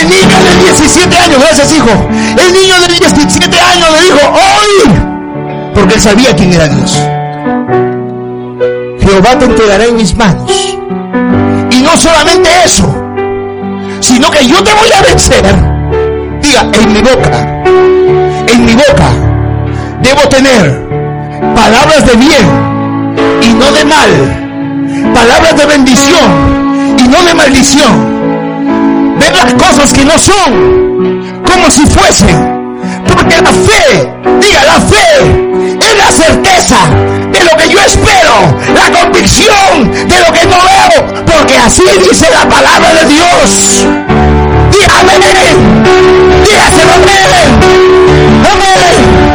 El 0.00 0.08
niño 0.08 0.36
de 0.42 0.64
17 0.64 1.16
años, 1.18 1.38
gracias 1.38 1.70
hijo. 1.70 2.08
El 2.10 2.52
niño 2.54 2.80
de 2.80 2.88
17 2.88 3.60
años 3.60 3.88
le 3.92 4.04
dijo, 4.04 4.20
hoy, 4.32 5.11
porque 5.74 5.94
él 5.94 6.00
sabía 6.00 6.34
quién 6.36 6.52
era 6.52 6.68
Dios. 6.68 7.00
Jehová 9.00 9.38
te 9.38 9.44
entregará 9.44 9.84
en 9.86 9.96
mis 9.96 10.14
manos. 10.16 10.50
Y 11.70 11.82
no 11.82 11.96
solamente 11.96 12.48
eso, 12.64 12.94
sino 14.00 14.30
que 14.30 14.46
yo 14.46 14.62
te 14.62 14.72
voy 14.74 14.92
a 14.92 15.02
vencer. 15.02 15.42
Diga, 16.40 16.62
en 16.72 16.92
mi 16.92 17.00
boca, 17.00 17.62
en 18.48 18.64
mi 18.64 18.74
boca, 18.74 19.08
debo 20.02 20.28
tener 20.28 20.88
palabras 21.54 22.06
de 22.06 22.14
bien 22.16 22.72
y 23.42 23.54
no 23.54 23.72
de 23.72 23.84
mal, 23.84 25.12
palabras 25.14 25.56
de 25.56 25.66
bendición 25.66 26.96
y 26.98 27.08
no 27.08 27.22
de 27.22 27.34
maldición. 27.34 29.18
Ver 29.18 29.34
las 29.34 29.54
cosas 29.54 29.92
que 29.92 30.04
no 30.04 30.18
son 30.18 31.42
como 31.44 31.70
si 31.70 31.86
fuesen. 31.86 32.51
Porque 33.06 33.36
la 33.40 33.52
fe, 33.52 34.12
diga 34.40 34.64
la 34.64 34.80
fe, 34.80 35.06
es 35.80 35.96
la 35.96 36.12
certeza 36.12 36.78
de 37.32 37.40
lo 37.44 37.56
que 37.56 37.68
yo 37.68 37.78
espero, 37.80 38.34
la 38.74 39.00
convicción 39.00 39.90
de 40.08 40.18
lo 40.20 40.32
que 40.32 40.46
no 40.46 40.56
veo, 40.64 41.24
porque 41.24 41.56
así 41.58 41.84
dice 41.98 42.26
la 42.30 42.48
palabra 42.48 42.92
de 42.94 43.04
Dios. 43.06 43.86
Dígame, 44.70 45.18
dígaselo 46.44 46.92
amén, 46.94 47.28
amén. 48.52 49.31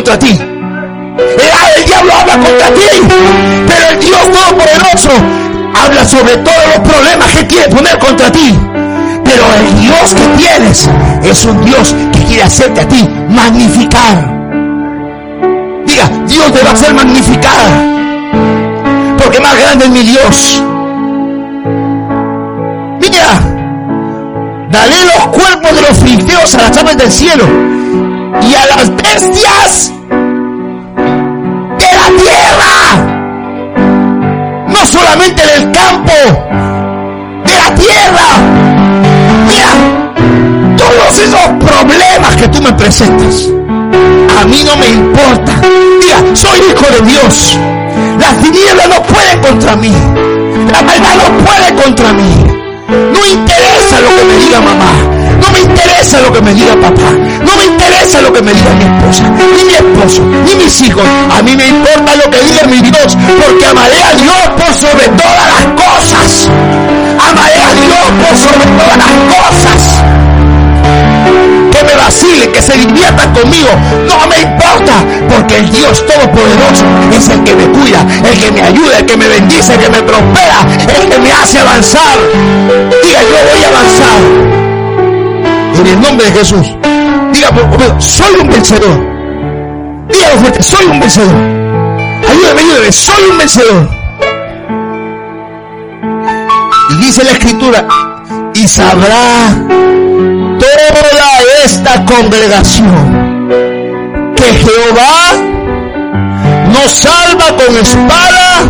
Contra 0.00 0.18
ti. 0.18 0.28
El, 0.28 1.84
diablo 1.84 2.12
habla 2.14 2.32
contra 2.38 2.72
ti, 2.72 2.88
pero 3.66 3.90
el 3.90 4.00
Dios 4.00 4.20
Todopoderoso 4.32 5.10
habla 5.74 6.04
sobre 6.06 6.38
todos 6.38 6.66
los 6.74 6.88
problemas 6.88 7.30
que 7.32 7.46
quiere 7.46 7.68
poner 7.68 7.98
contra 7.98 8.32
ti. 8.32 8.58
Pero 9.22 9.44
el 9.58 9.80
Dios 9.82 10.14
que 10.14 10.26
tienes 10.38 10.88
es 11.22 11.44
un 11.44 11.62
Dios 11.66 11.94
que 12.12 12.24
quiere 12.24 12.44
hacerte 12.44 12.80
a 12.80 12.88
ti 12.88 13.06
magnificar. 13.28 14.16
Diga, 15.84 16.08
Dios 16.26 16.52
te 16.52 16.62
va 16.62 16.70
a 16.70 16.72
hacer 16.72 16.94
magnificar. 16.94 17.68
Porque 19.18 19.38
más 19.38 19.54
grande 19.54 19.84
es 19.84 19.90
mi 19.90 20.02
Dios. 20.02 20.62
Mira, 23.02 23.38
dale 24.70 25.04
los 25.04 25.26
cuerpos 25.26 25.74
de 25.74 25.82
los 25.82 25.98
filisteos 25.98 26.54
a 26.54 26.58
las 26.58 26.76
aves 26.78 26.96
del 26.96 27.12
cielo 27.12 27.79
y 28.42 28.54
a 28.54 28.66
las 28.66 28.96
bestias 28.96 29.92
de 31.78 31.88
la 31.96 32.08
tierra. 32.22 32.72
No 34.68 34.86
solamente 34.86 35.42
del 35.46 35.70
campo, 35.72 36.12
de 37.44 37.58
la 37.58 37.74
tierra 37.74 38.70
todos 40.76 41.18
esos 41.18 41.40
problemas 41.58 42.36
que 42.36 42.48
tú 42.48 42.62
me 42.62 42.72
presentas, 42.72 43.48
a 44.40 44.44
mí 44.46 44.62
no 44.64 44.76
me 44.76 44.88
importa. 44.88 45.60
Diga, 46.00 46.34
soy 46.34 46.58
hijo 46.58 46.86
de 46.90 47.00
Dios. 47.06 47.58
Las 48.18 48.40
tinieblas 48.40 48.88
no 48.88 49.02
pueden 49.02 49.40
contra 49.40 49.76
mí. 49.76 49.92
La 50.72 50.82
maldad 50.82 51.16
no 51.16 51.44
puede 51.44 51.74
contra 51.82 52.12
mí. 52.12 52.46
No 52.88 53.26
interesa 53.26 54.00
lo 54.00 54.08
que 54.16 54.24
me 54.24 54.36
diga 54.36 54.60
mamá. 54.60 55.19
Interesa 55.70 56.20
lo 56.20 56.32
que 56.32 56.40
me 56.42 56.52
diga 56.52 56.74
papá. 56.74 57.10
No 57.46 57.56
me 57.56 57.64
interesa 57.64 58.20
lo 58.22 58.32
que 58.32 58.42
me 58.42 58.52
diga 58.52 58.70
mi 58.74 58.84
esposa, 58.84 59.30
ni 59.54 59.64
mi 59.64 59.74
esposo, 59.74 60.22
ni 60.44 60.54
mis 60.56 60.82
hijos. 60.82 61.04
A 61.36 61.42
mí 61.42 61.56
me 61.56 61.68
importa 61.68 62.16
lo 62.16 62.30
que 62.30 62.40
diga 62.42 62.64
mi 62.66 62.80
Dios, 62.80 63.16
porque 63.40 63.66
amaré 63.66 64.02
a 64.02 64.14
Dios 64.14 64.42
por 64.58 64.74
sobre 64.74 65.06
todas 65.08 65.46
las 65.54 65.66
cosas. 65.78 66.48
Amaré 67.30 67.60
a 67.62 67.74
Dios 67.74 68.04
por 68.20 68.36
sobre 68.36 68.66
todas 68.78 68.98
las 68.98 69.14
cosas 69.36 69.80
que 71.70 71.84
me 71.84 71.94
vacilen, 71.94 72.52
que 72.52 72.62
se 72.62 72.72
diviertan 72.76 73.32
conmigo. 73.32 73.70
No 74.08 74.26
me 74.26 74.40
importa, 74.40 74.94
porque 75.28 75.58
el 75.58 75.70
Dios 75.70 76.04
Todopoderoso 76.04 76.84
es 77.16 77.28
el 77.28 77.44
que 77.44 77.54
me 77.54 77.66
cuida, 77.68 78.04
el 78.24 78.38
que 78.38 78.50
me 78.50 78.62
ayuda, 78.62 78.98
el 78.98 79.06
que 79.06 79.16
me 79.16 79.28
bendice, 79.28 79.74
el 79.74 79.80
que 79.80 79.90
me 79.90 80.02
prospera, 80.02 80.66
el 81.00 81.08
que 81.08 81.18
me 81.18 81.32
hace 81.32 81.60
avanzar. 81.60 82.18
Diga, 83.02 83.20
yo 83.22 83.38
voy 83.50 83.62
a 83.64 83.68
avanzar. 83.68 84.59
En 85.80 85.86
el 85.86 86.00
nombre 86.02 86.26
de 86.26 86.32
Jesús. 86.32 86.66
Diga, 87.32 87.48
soy 87.98 88.34
un 88.42 88.48
vencedor. 88.48 90.08
Dígalo 90.12 90.36
fuerte, 90.40 90.62
soy 90.62 90.84
un 90.84 91.00
vencedor. 91.00 91.34
Ayúdame, 92.28 92.60
ayúdame, 92.60 92.92
soy 92.92 93.24
un 93.30 93.38
vencedor. 93.38 93.88
Y 96.90 96.96
dice 96.96 97.24
la 97.24 97.30
escritura, 97.30 97.88
y 98.52 98.68
sabrá 98.68 99.56
toda 100.58 101.64
esta 101.64 102.04
congregación 102.04 103.48
que 104.36 104.44
Jehová 104.44 105.32
nos 106.74 106.92
salva 106.92 107.56
con 107.56 107.76
espada 107.76 108.64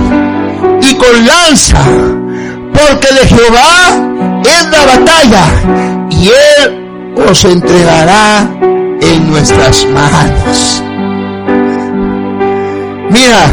y 0.81 0.95
con 0.95 1.27
lanza, 1.27 1.83
porque 2.73 3.15
de 3.15 3.27
Jehová 3.27 3.99
es 4.45 4.71
la 4.71 4.85
batalla 4.85 5.45
y 6.11 6.29
él 6.29 6.80
os 7.17 7.45
entregará 7.45 8.49
en 9.01 9.31
nuestras 9.31 9.87
manos. 9.87 10.83
Mira, 13.11 13.51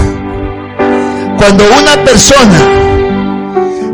cuando 1.38 1.64
una 1.66 2.04
persona 2.04 2.60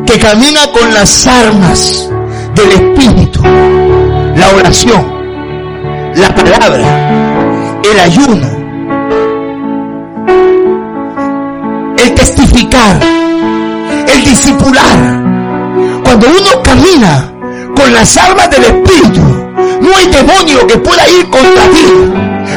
que 0.05 0.19
camina 0.19 0.61
con 0.71 0.93
las 0.93 1.27
armas 1.27 2.09
del 2.55 2.71
Espíritu, 2.71 3.41
la 3.43 4.49
oración, 4.55 5.05
la 6.15 6.35
palabra, 6.35 7.81
el 7.83 7.99
ayuno, 7.99 8.47
el 11.97 12.13
testificar, 12.13 12.99
el 14.07 14.25
discipular. 14.25 15.23
Cuando 16.03 16.27
uno 16.27 16.63
camina 16.63 17.32
con 17.75 17.93
las 17.93 18.17
armas 18.17 18.49
del 18.49 18.63
Espíritu, 18.63 19.21
no 19.81 19.95
hay 19.97 20.07
demonio 20.07 20.65
que 20.67 20.77
pueda 20.77 21.07
ir 21.09 21.29
contra 21.29 21.63
ti, 21.69 21.85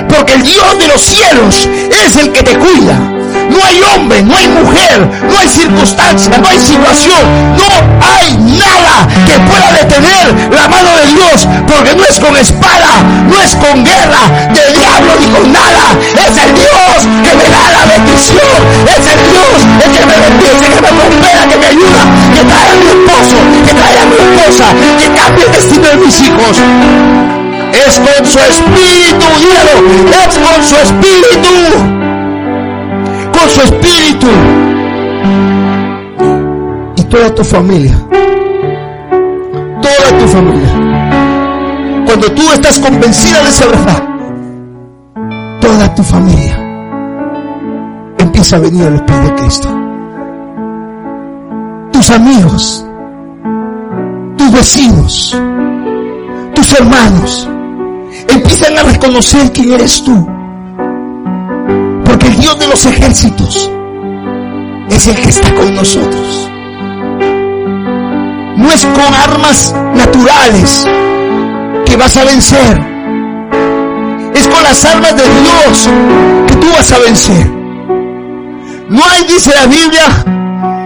porque 0.09 0.35
el 0.35 0.43
Dios 0.43 0.79
de 0.79 0.89
los 0.89 1.01
cielos 1.01 1.69
es 2.05 2.17
el 2.17 2.33
que 2.33 2.43
te 2.43 2.57
cuida. 2.57 3.16
No 3.51 3.65
hay 3.65 3.81
hombre, 3.95 4.23
no 4.23 4.37
hay 4.37 4.49
mujer, 4.49 5.09
no 5.31 5.39
hay 5.39 5.49
circunstancia, 5.49 6.39
no 6.39 6.49
hay 6.49 6.59
situación, 6.59 7.57
no 7.57 7.65
hay 8.01 8.37
nada 8.37 9.07
que 9.27 9.39
pueda 9.41 9.73
detener 9.73 10.51
la 10.51 10.69
mano 10.69 10.91
de 10.97 11.07
Dios, 11.15 11.49
porque 11.67 11.95
no 11.95 12.05
es 12.05 12.19
con 12.19 12.37
espada, 12.37 13.03
no 13.29 13.41
es 13.41 13.55
con 13.57 13.85
guerra 13.85 14.51
del 14.53 14.73
diablo 14.75 15.13
ni 15.21 15.27
con 15.29 15.53
nada. 15.53 15.97
Es 16.15 16.37
el 16.37 16.55
Dios 16.55 16.97
que 17.23 17.35
me 17.37 17.49
da 17.51 17.65
la 17.73 17.85
bendición, 17.87 18.59
es 18.87 19.07
el 19.07 19.21
Dios 19.31 19.57
el 19.85 19.93
que 19.93 20.07
me 20.07 20.17
bendice, 20.17 20.67
que 20.75 20.81
me 20.83 20.93
prospera, 20.93 21.49
que 21.49 21.57
me 21.57 21.67
ayuda, 21.67 22.03
que 22.35 22.45
trae 22.45 22.71
a 22.71 22.77
mi 22.77 22.87
esposo, 22.87 23.37
que 23.67 23.75
trae 23.75 23.99
a 23.99 24.07
mi 24.07 24.17
esposa, 24.17 24.65
que 24.99 25.21
cambie 25.21 25.45
el 25.45 25.53
destino 25.53 25.89
de 25.89 25.97
mis 25.97 26.21
hijos. 26.21 26.57
Es 27.73 28.01
con 28.01 28.27
su 28.27 28.39
espíritu, 28.39 29.27
dígalo, 29.39 29.75
es 30.27 30.39
con 30.39 30.65
su 30.65 30.77
espíritu 30.77 31.96
su 33.49 33.61
espíritu. 33.63 34.27
Y 36.97 37.03
toda 37.05 37.35
tu 37.35 37.45
familia, 37.45 37.97
toda 39.83 40.19
tu 40.19 40.29
familia, 40.29 40.73
cuando 42.07 42.33
tú 42.33 42.43
estás 42.53 42.79
convencida 42.81 43.43
de 43.43 43.49
esa 43.49 43.67
verdad, 43.67 44.03
toda 45.61 45.95
tu 45.95 46.03
familia 46.03 46.59
empieza 48.19 48.57
a 48.57 48.61
venir 48.61 48.87
a 48.87 48.91
los 48.91 49.03
pies 49.03 49.23
de 49.23 49.35
Cristo. 49.35 49.69
Tus 51.93 52.11
amigos, 52.11 52.87
tus 54.37 54.53
vecinos, 54.53 55.41
tus 56.55 56.73
hermanos, 56.81 57.49
empiezan 58.29 58.79
a 58.79 58.83
reconocer 58.83 59.53
quién 59.53 59.73
eres 59.73 60.03
tú 60.03 60.36
porque 62.19 62.29
el 62.29 62.41
Dios 62.41 62.59
de 62.59 62.67
los 62.67 62.87
ejércitos 62.87 63.71
es 64.89 65.07
el 65.07 65.17
que 65.17 65.29
está 65.29 65.55
con 65.55 65.75
nosotros. 65.75 66.51
No 68.57 68.73
es 68.73 68.87
con 68.87 69.15
armas 69.15 69.75
naturales 69.95 70.87
que 71.85 71.97
vas 71.97 72.17
a 72.17 72.25
vencer. 72.25 72.81
Es 74.35 74.49
con 74.49 74.63
las 74.63 74.83
armas 74.87 75.15
de 75.15 75.25
Dios 75.25 75.89
que 76.47 76.57
tú 76.57 76.67
vas 76.73 76.91
a 76.91 76.99
vencer. 77.01 77.51
No 78.89 79.03
hay, 79.05 79.25
dice 79.25 79.53
la 79.55 79.67
Biblia, 79.67 80.25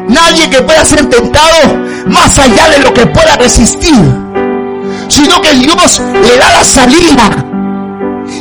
nadie 0.09 0.51
que 0.51 0.63
pueda 0.63 0.85
ser 0.85 1.09
tentado 1.09 1.77
más 2.07 2.37
allá 2.41 2.71
de 2.71 2.81
lo 2.81 2.93
que 2.93 3.07
pueda 3.07 3.37
resistir, 3.37 3.95
sino 5.07 5.41
que 5.41 5.55
Dios 5.55 6.01
le 6.01 6.39
da 6.39 6.51
la 6.51 6.65
salida 6.65 7.40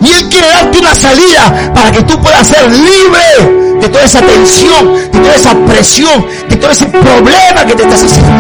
y 0.02 0.12
Él 0.12 0.30
quiere 0.30 0.48
darte 0.48 0.80
una 0.80 0.96
salida 0.96 1.72
para 1.74 1.92
que 1.92 2.04
tú 2.04 2.20
puedas 2.22 2.48
ser 2.48 2.72
libre 2.72 3.80
de 3.82 3.90
toda 3.90 4.04
esa 4.04 4.22
tensión, 4.22 4.94
de 5.12 5.20
toda 5.20 5.36
esa 5.36 5.56
presión, 5.66 6.26
de 6.50 6.56
todo 6.56 6.72
ese 6.72 6.86
problema 6.86 7.66
que 7.66 7.76
te 7.76 7.84
estás 7.84 8.04
haciendo. 8.04 8.32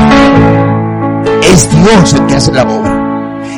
Es 1.41 1.69
Dios 1.69 2.13
el 2.13 2.25
que 2.27 2.35
hace 2.35 2.51
la 2.51 2.63
obra. 2.63 2.99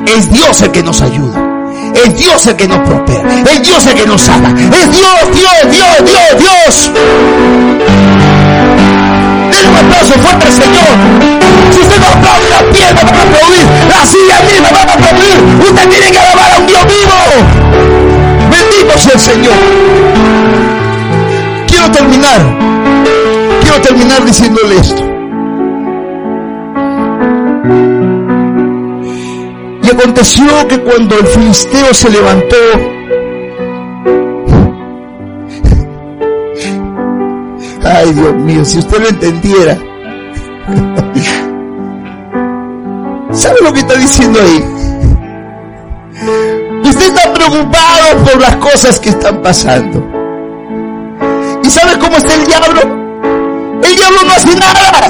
Es 0.06 0.32
Dios 0.32 0.62
el 0.62 0.72
que 0.72 0.84
nos 0.84 1.02
ayuda. 1.02 1.52
Es 1.94 2.18
Dios 2.18 2.46
el 2.48 2.56
que 2.56 2.68
nos 2.68 2.80
prospera. 2.80 3.42
Es 3.52 3.64
Dios 3.64 3.86
el 3.86 3.94
que 3.96 4.06
nos 4.08 4.22
sana. 4.22 4.50
Es 4.50 4.92
Dios, 4.92 5.16
Dios, 5.34 5.72
Dios, 5.72 6.06
Dios, 6.06 6.40
Dios. 6.40 8.11
Un 9.70 9.76
aplauso 9.78 10.14
fuerte 10.14 10.46
al 10.48 10.54
Señor. 10.54 10.92
Si 11.72 11.80
usted 11.82 12.00
no 12.00 12.08
aplaude, 12.08 12.50
la 12.50 12.72
piedra 12.72 13.04
va 13.04 13.20
a 13.20 13.24
aplaudir. 13.24 13.66
La 13.88 14.06
silla 14.06 14.42
misma 14.42 14.70
va 14.72 14.80
a 14.80 14.94
aplaudir. 14.96 15.38
Usted 15.70 15.90
tiene 15.90 16.12
que 16.12 16.20
alabar 16.20 16.52
a 16.52 16.58
un 16.58 16.68
Dios 16.68 16.86
vivo. 16.86 17.18
Bendito 18.50 18.98
sea 18.98 19.14
el 19.14 19.20
Señor. 19.20 19.54
Quiero 21.68 21.92
terminar. 21.92 22.42
Quiero 23.62 23.82
terminar 23.82 24.26
diciéndole 24.26 24.76
esto. 24.78 25.04
Y 29.84 29.90
aconteció 29.90 30.68
que 30.68 30.80
cuando 30.80 31.18
el 31.18 31.28
filisteo 31.28 31.94
se 31.94 32.10
levantó, 32.10 33.01
ay 38.02 38.14
Dios 38.14 38.34
mío, 38.36 38.66
si 38.66 38.80
usted 38.80 39.00
lo 39.00 39.10
entendiera, 39.10 39.78
¿sabe 43.32 43.58
lo 43.62 43.72
que 43.74 43.80
está 43.82 43.94
diciendo 43.96 44.40
ahí? 44.42 44.64
Usted 46.84 47.06
está 47.06 47.34
preocupado 47.34 48.18
por 48.26 48.42
las 48.42 48.56
cosas 48.56 49.00
que 49.00 49.10
están 49.10 49.42
pasando. 49.42 50.04
¿Y 51.64 51.70
sabe 51.70 51.98
cómo 52.00 52.18
está 52.18 52.34
el 52.34 52.46
diablo? 52.46 52.82
El 53.84 53.96
diablo 53.96 54.24
no 54.26 54.34
hace 54.34 54.56
nada. 54.56 55.08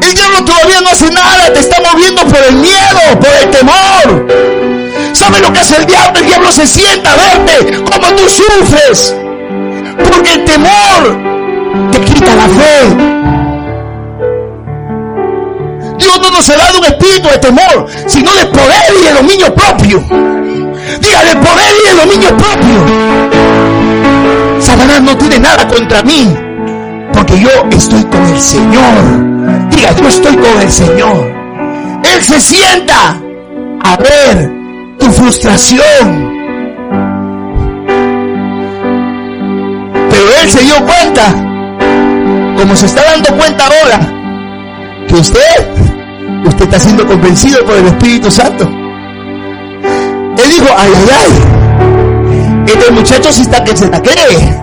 El 0.00 0.14
diablo 0.14 0.44
todavía 0.44 0.80
no 0.80 0.88
hace 0.88 1.10
nada, 1.10 1.52
te 1.52 1.60
está 1.60 1.76
moviendo 1.92 2.22
por 2.22 2.42
el 2.48 2.56
miedo, 2.56 3.20
por 3.20 3.30
el 3.42 3.50
temor. 3.50 5.12
¿Sabe 5.12 5.40
lo 5.40 5.52
que 5.52 5.60
hace 5.60 5.76
el 5.76 5.86
diablo? 5.86 6.20
El 6.20 6.26
diablo 6.26 6.52
se 6.52 6.66
sienta 6.66 7.12
a 7.12 7.16
verte 7.16 7.84
como 7.84 8.08
tú 8.16 8.28
sufres. 8.28 9.14
Porque 9.96 10.32
el 10.32 10.44
temor 10.44 11.32
te 11.90 12.00
quita 12.00 12.34
la 12.34 12.48
fe. 12.48 12.96
Dios 15.98 16.20
no 16.20 16.30
nos 16.30 16.48
ha 16.50 16.56
dado 16.56 16.78
un 16.78 16.84
espíritu 16.84 17.28
de 17.28 17.38
temor, 17.38 17.86
sino 18.06 18.34
de 18.34 18.46
poder 18.46 18.94
y 18.98 19.04
de 19.04 19.12
dominio 19.12 19.54
propio. 19.54 20.02
Diga, 21.00 21.24
de 21.24 21.36
poder 21.36 21.74
y 21.80 21.88
de 21.88 21.94
dominio 22.02 22.36
propio. 22.36 22.86
Satanás 24.60 25.02
no 25.02 25.16
tiene 25.16 25.38
nada 25.38 25.66
contra 25.68 26.02
mí, 26.02 26.34
porque 27.12 27.40
yo 27.40 27.50
estoy 27.70 28.04
con 28.04 28.26
el 28.26 28.40
Señor. 28.40 29.70
Diga, 29.70 29.94
yo 29.96 30.08
estoy 30.08 30.36
con 30.36 30.60
el 30.60 30.70
Señor. 30.70 31.32
Él 32.04 32.22
se 32.22 32.40
sienta 32.40 33.20
a 33.82 33.96
ver 33.96 34.50
tu 34.98 35.06
frustración. 35.12 36.41
Él 40.42 40.50
se 40.50 40.60
dio 40.60 40.74
cuenta, 40.84 41.22
como 42.58 42.74
se 42.74 42.86
está 42.86 43.04
dando 43.04 43.36
cuenta 43.36 43.64
ahora, 43.64 44.00
que 45.06 45.14
usted, 45.14 45.68
usted 46.44 46.64
está 46.64 46.80
siendo 46.80 47.06
convencido 47.06 47.64
por 47.64 47.76
el 47.76 47.86
Espíritu 47.86 48.28
Santo. 48.28 48.64
Él 48.64 50.50
dijo, 50.50 50.66
ay, 50.76 50.90
ay, 51.20 51.32
este 52.66 52.90
muchacho 52.90 53.32
sí 53.32 53.42
está 53.42 53.62
que 53.62 53.76
se 53.76 53.88
la 53.88 54.02
cree. 54.02 54.60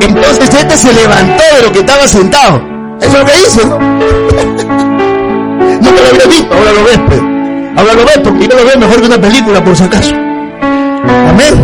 Entonces 0.00 0.52
este 0.52 0.76
se 0.76 0.92
levantó 0.92 1.44
de 1.56 1.62
lo 1.62 1.70
que 1.72 1.78
estaba 1.78 2.08
sentado. 2.08 2.60
Eso 3.00 3.12
es 3.12 3.18
lo 3.20 3.24
que 3.24 3.32
hizo, 3.40 3.64
¿no? 3.68 3.78
Me 5.80 5.92
lo 5.92 6.08
había 6.08 6.26
visto, 6.26 6.52
ahora 6.54 6.72
lo 6.72 6.82
ves, 6.84 6.98
pues. 7.06 7.20
Ahora 7.76 7.94
lo 7.94 8.04
ves 8.04 8.18
porque 8.24 8.48
yo 8.48 8.56
lo 8.56 8.64
veo 8.64 8.78
mejor 8.78 9.00
que 9.00 9.06
una 9.06 9.20
película, 9.20 9.62
por 9.62 9.76
si 9.76 9.84
acaso. 9.84 10.12
Amén. 11.30 11.54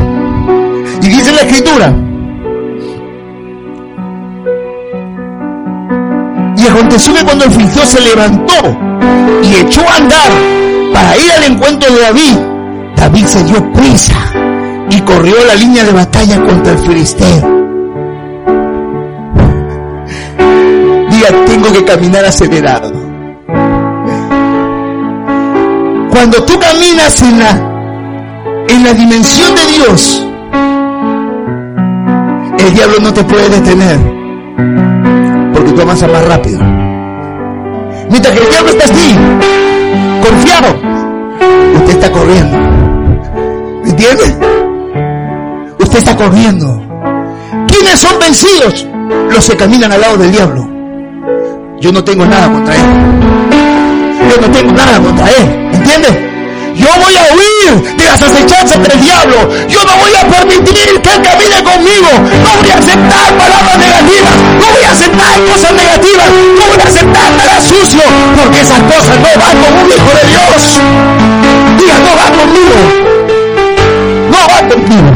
Y 1.02 1.08
dice 1.08 1.32
la 1.32 1.40
escritura. 1.40 1.92
Aconteció 6.70 7.14
que 7.14 7.24
cuando 7.24 7.44
el 7.44 7.50
filisteo 7.50 7.86
se 7.86 8.00
levantó 8.00 8.78
y 9.42 9.54
echó 9.56 9.82
a 9.88 9.96
andar 9.96 10.30
para 10.92 11.16
ir 11.16 11.32
al 11.32 11.44
encuentro 11.52 11.92
de 11.92 12.00
David, 12.00 12.36
David 12.96 13.26
se 13.26 13.44
dio 13.44 13.72
prisa 13.72 14.16
y 14.90 15.00
corrió 15.00 15.36
la 15.46 15.54
línea 15.54 15.84
de 15.84 15.92
batalla 15.92 16.42
contra 16.44 16.72
el 16.72 16.78
filisteo. 16.78 17.58
tengo 21.46 21.72
que 21.72 21.84
caminar 21.84 22.24
acelerado. 22.24 22.92
Cuando 26.10 26.44
tú 26.44 26.58
caminas 26.58 27.22
en 27.22 27.38
la, 27.38 27.50
en 28.68 28.84
la 28.84 28.92
dimensión 28.92 29.54
de 29.54 29.66
Dios, 29.66 30.26
el 32.58 32.74
diablo 32.74 32.98
no 33.00 33.12
te 33.12 33.24
puede 33.24 33.48
detener, 33.48 33.98
porque 35.68 35.80
tú 35.80 35.82
avanzas 35.82 36.10
más 36.10 36.24
rápido. 36.26 36.60
Mientras 38.10 38.34
que 38.34 38.42
el 38.42 38.50
diablo 38.50 38.70
está 38.70 38.84
así, 38.84 39.18
confiado, 40.22 40.76
usted 41.74 41.90
está 41.90 42.10
corriendo. 42.10 42.58
¿Me 43.82 43.90
entiende? 43.90 44.24
Usted 45.78 45.98
está 45.98 46.16
corriendo. 46.16 46.82
¿Quiénes 47.66 48.00
son 48.00 48.18
vencidos? 48.18 48.86
Los 49.30 49.48
que 49.48 49.56
caminan 49.56 49.92
al 49.92 50.00
lado 50.00 50.16
del 50.16 50.32
diablo. 50.32 50.68
Yo 51.80 51.92
no 51.92 52.02
tengo 52.02 52.24
nada 52.24 52.50
contra 52.50 52.74
él. 52.74 52.82
Yo 54.30 54.40
no 54.40 54.52
tengo 54.52 54.72
nada 54.72 55.00
contra 55.00 55.26
él. 55.26 55.70
¿Entiendes? 55.72 56.18
Yo 56.74 56.88
voy 57.00 57.14
a 57.16 57.22
huir 57.34 57.96
de 57.96 58.04
las 58.04 58.22
acechanzas 58.22 58.82
del 58.82 59.00
diablo. 59.00 59.48
Yo 59.68 59.84
no 59.84 59.96
voy 59.96 60.14
a 60.14 60.26
permitir 60.28 60.74
que 60.74 60.90
él 60.90 61.00
camine 61.02 61.62
conmigo. 61.62 62.10
No 62.44 62.50
voy 62.60 62.70
a 62.70 62.78
aceptar 62.78 63.36
palabras 63.36 63.78
negativas. 63.78 64.36
No 64.58 64.66
voy 64.72 64.84
a 64.84 64.90
aceptar 64.92 65.44
cosas 65.44 65.72
negativas. 65.72 66.28
No 66.58 66.64
voy 66.66 66.80
a 66.80 66.88
aceptar 66.88 67.32
nada 67.32 67.60
sucio. 67.60 68.02
Porque 68.36 68.60
esas 68.60 68.80
cosas 68.82 69.16
no 69.18 69.30
van 69.40 69.56
con 69.62 69.72
un 69.84 69.88
hijo 69.90 70.10
de 70.18 70.24
Dios. 70.28 70.80
Diga, 71.78 71.98
no 72.04 72.16
van 72.16 72.32
conmigo. 72.40 72.78
No 74.30 74.40
van 74.48 74.68
conmigo. 74.68 75.10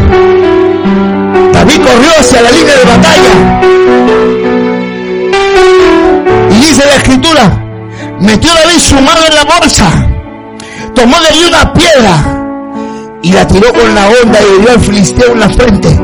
David 1.53 1.80
corrió 1.82 2.11
hacia 2.18 2.42
la 2.42 2.50
línea 2.50 2.74
de 2.76 2.84
batalla 2.84 3.62
dice 6.62 6.86
la 6.86 6.96
escritura, 6.96 7.64
metió 8.20 8.55
David 8.55 8.78
su 8.78 8.94
mano 8.94 9.26
en 9.26 9.34
la 9.34 9.44
bolsa, 9.44 10.01
tomó 10.95 11.20
de 11.20 11.26
ahí 11.28 11.45
una 11.49 11.72
piedra 11.72 12.43
y 13.22 13.32
la 13.32 13.47
tiró 13.47 13.72
con 13.72 13.95
la 13.95 14.09
onda 14.09 14.38
y 14.40 14.61
dio 14.61 14.70
al 14.72 14.80
filisteo 14.80 15.32
en 15.32 15.40
la 15.40 15.49
frente. 15.49 16.01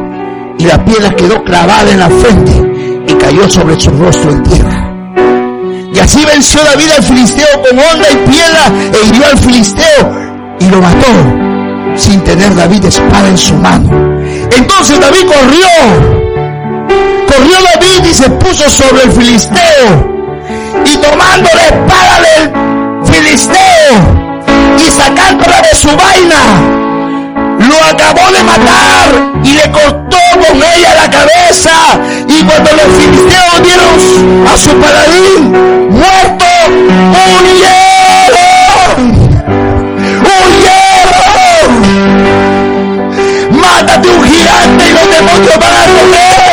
Y 0.59 0.65
la 0.65 0.85
piedra 0.85 1.11
quedó 1.11 1.43
clavada 1.45 1.91
en 1.91 2.01
la 2.01 2.09
frente 2.09 3.05
y 3.07 3.13
cayó 3.15 3.49
sobre 3.49 3.79
su 3.79 3.91
rostro 3.91 4.31
en 4.31 4.43
tierra. 4.43 4.95
Y 5.95 5.99
así 5.99 6.25
venció 6.25 6.63
David 6.65 6.91
al 6.97 7.03
filisteo 7.03 7.63
con 7.63 7.79
onda 7.79 8.11
y 8.11 8.29
piedra 8.29 8.73
e 8.93 9.07
hirió 9.09 9.27
al 9.27 9.39
filisteo 9.39 10.57
y 10.61 10.69
lo 10.69 10.81
mató 10.81 11.97
sin 11.97 12.23
tener 12.23 12.55
David 12.55 12.85
espada 12.85 13.29
en 13.29 13.39
su 13.39 13.55
mano. 13.55 13.89
Entonces 14.57 15.01
David 15.01 15.27
corrió. 15.27 16.19
Corrió 17.27 17.57
David 17.75 18.11
y 18.11 18.15
se 18.15 18.31
puso 18.31 18.69
sobre 18.71 19.05
el 19.05 19.13
filisteo 19.13 20.19
y 20.85 20.97
tomando 20.97 21.49
la 21.55 21.65
espada 21.65 22.21
del 22.21 23.05
filisteo 23.05 24.18
sacándola 24.99 25.61
de 25.63 25.75
su 25.77 25.89
vaina, 25.89 26.41
lo 27.69 27.77
acabó 27.85 28.31
de 28.33 28.43
matar 28.43 29.07
y 29.45 29.53
le 29.53 29.71
cortó 29.71 30.19
con 30.35 30.57
ella 30.57 30.95
la 30.95 31.09
cabeza. 31.11 31.71
Y 32.27 32.43
cuando 32.43 32.71
los 32.73 32.87
filisteos 32.97 33.63
dieron 33.63 34.47
a 34.53 34.57
su 34.59 34.71
paladín 34.81 35.53
muerto, 35.91 36.47
huyeron. 37.15 37.79
¡Huyeron! 40.27 41.71
Mátate 43.53 44.09
un 44.09 44.25
gigante 44.25 44.85
y 44.89 44.93
los 44.93 45.11
demonios 45.11 45.59
van 45.59 45.75
a. 45.75 46.48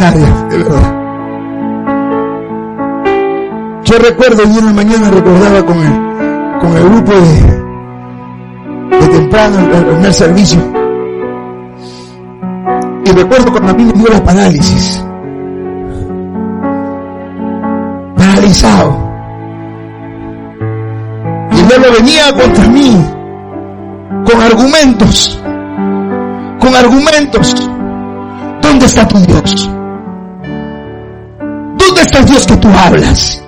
de 0.00 0.56
verdad. 0.56 0.96
Yo 3.84 3.98
recuerdo, 3.98 4.44
y 4.44 4.58
en 4.58 4.66
la 4.66 4.72
mañana 4.72 5.10
recordaba 5.10 5.66
con 5.66 5.76
el, 5.78 6.58
con 6.58 6.76
el 6.76 6.84
grupo 6.84 7.12
de, 7.12 8.98
de 8.98 9.08
temprano, 9.08 9.58
el 9.58 9.84
primer 9.84 10.14
servicio. 10.14 10.58
Y 13.04 13.10
recuerdo 13.10 13.50
cuando 13.50 13.72
a 13.72 13.74
mí 13.74 13.84
me 13.84 13.92
dio 13.92 14.08
la 14.08 14.24
parálisis. 14.24 15.04
Paralizado. 18.16 19.10
Y 21.52 21.60
el 21.60 21.68
diablo 21.68 21.86
venía 21.98 22.32
contra 22.32 22.68
mí 22.68 23.04
con 24.24 24.40
argumentos. 24.40 25.42
Con 26.58 26.74
argumentos 26.74 27.70
¿Dónde 28.62 28.86
está 28.86 29.06
tu 29.08 29.18
Dios? 29.18 29.68
¿Dónde 32.10 32.18
está 32.18 32.18
el 32.18 32.26
Dios 32.26 32.46
que 32.46 32.56
tú 32.56 32.68
hablas? 32.76 33.42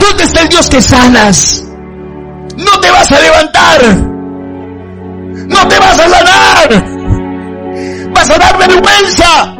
¿Dónde 0.00 0.24
está 0.24 0.40
el 0.40 0.48
Dios 0.48 0.70
que 0.70 0.80
sanas? 0.80 1.64
No 2.56 2.80
te 2.80 2.90
vas 2.90 3.12
a 3.12 3.20
levantar. 3.20 3.82
No 5.46 5.68
te 5.68 5.78
vas 5.78 5.98
a 5.98 6.08
sanar. 6.08 6.84
Vas 8.14 8.30
a 8.30 8.38
dar 8.38 8.58
vergüenza. 8.58 9.54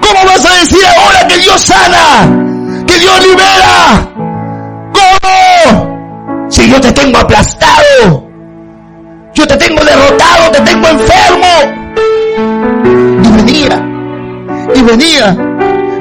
¿Cómo 0.00 0.24
vas 0.26 0.44
a 0.44 0.54
decir 0.54 0.84
ahora 0.98 1.28
que 1.28 1.38
Dios 1.38 1.60
sana? 1.60 2.28
Que 2.84 2.98
Dios 2.98 3.26
libera. 3.28 4.10
¿Cómo? 4.92 6.48
Si 6.50 6.68
yo 6.68 6.80
te 6.80 6.90
tengo 6.90 7.18
aplastado. 7.18 8.28
Yo 9.34 9.46
te 9.46 9.56
tengo 9.56 9.84
derrotado, 9.84 10.50
te 10.50 10.60
tengo 10.62 10.88
enfermo. 10.88 11.78
venía. 14.82 15.47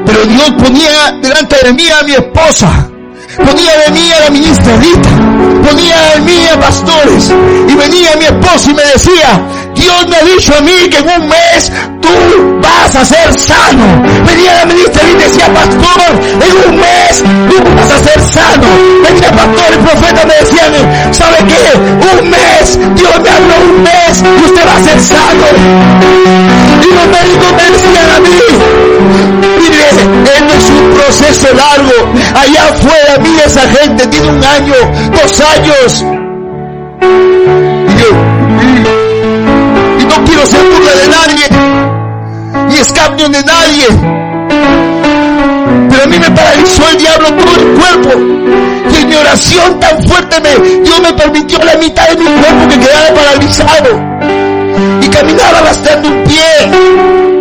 Pero 0.06 0.26
Dios 0.26 0.52
ponía 0.58 1.12
delante 1.22 1.56
de 1.64 1.74
mí 1.74 1.90
a 1.90 2.04
mi 2.04 2.14
esposa. 2.14 2.90
Ponía 3.38 3.78
de 3.86 3.92
mí 3.92 4.12
a 4.12 4.20
la 4.22 4.30
ministra 4.30 4.76
Rita. 4.78 5.10
Ponía 5.68 6.16
de 6.16 6.22
mí 6.22 6.48
a 6.52 6.60
pastores. 6.60 7.32
Y 7.68 7.76
venía 7.76 8.16
mi 8.16 8.26
esposa 8.26 8.72
y 8.72 8.74
me 8.74 8.84
decía, 8.84 9.42
Dios 9.76 10.08
me 10.08 10.16
ha 10.16 10.24
dicho 10.24 10.54
a 10.58 10.62
mí 10.62 10.90
que 10.90 10.98
en 10.98 11.22
un 11.22 11.28
mes 11.28 11.72
tú 12.02 12.60
vas 12.62 12.96
a 12.96 13.06
ser 13.06 13.40
sano. 13.40 14.04
Venía 14.26 14.54
la 14.56 14.66
ministra 14.66 15.04
y 15.10 15.16
decía, 15.16 15.54
pastor, 15.54 16.10
en 16.42 16.70
un 16.70 16.80
mes 16.80 17.24
tú 17.50 17.64
vas 17.76 17.92
a 17.92 18.00
ser 18.04 18.22
sano. 18.22 18.68
Venía 19.04 19.32
pastor 19.32 19.74
y 19.74 19.78
profeta 19.78 20.26
me 20.26 20.34
decían, 20.36 21.14
¿sabe 21.14 21.38
qué? 21.48 21.78
Un 21.78 22.30
mes, 22.30 22.80
Dios 22.96 23.20
me 23.22 23.30
habló 23.30 23.56
un 23.70 23.84
mes 23.84 24.24
y 24.24 24.46
usted 24.46 24.66
va 24.66 24.78
a 24.78 24.84
ser 24.84 25.00
sano. 25.00 25.46
Y 26.82 26.94
los 26.94 27.08
médicos 27.08 27.52
me 27.54 27.72
decían 27.72 28.10
a 28.16 28.20
mí, 28.20 28.87
mire, 29.78 30.38
él 30.38 30.48
es 30.58 30.70
un 30.70 30.90
proceso 30.92 31.48
largo. 31.54 32.12
Allá 32.36 32.70
afuera, 32.70 33.18
mire 33.22 33.44
esa 33.46 33.62
gente, 33.62 34.08
tiene 34.08 34.30
un 34.30 34.44
año, 34.44 34.74
dos 35.12 35.42
años. 35.42 36.06
Y 37.88 37.94
yo, 38.00 38.10
no 40.08 40.26
quiero 40.26 40.46
ser 40.46 40.62
burla 40.64 40.94
de 40.96 41.08
nadie, 41.08 41.46
ni 42.70 42.76
escapio 42.78 43.30
de 43.30 43.44
nadie. 43.44 43.88
Pero 45.90 46.04
a 46.04 46.08
mí 46.08 46.20
me 46.20 46.32
paralizó 46.32 46.90
el 46.90 46.98
diablo 46.98 47.28
todo 47.34 47.56
el 47.56 47.68
cuerpo. 47.80 48.10
Y 48.90 49.02
en 49.02 49.10
mi 49.10 49.16
oración 49.16 49.80
tan 49.80 50.04
fuerte 50.08 50.40
me, 50.40 50.56
Dios 50.84 51.02
me 51.02 51.14
permitió 51.14 51.60
la 51.60 51.76
mitad 51.76 52.08
de 52.10 52.18
mi 52.18 52.26
cuerpo 52.26 52.68
que 52.70 52.80
quedara 52.80 53.14
paralizado. 53.14 54.18
Y 55.02 55.08
caminaba 55.10 55.62
bastante 55.62 56.08
un 56.08 56.24
pie. 56.24 57.37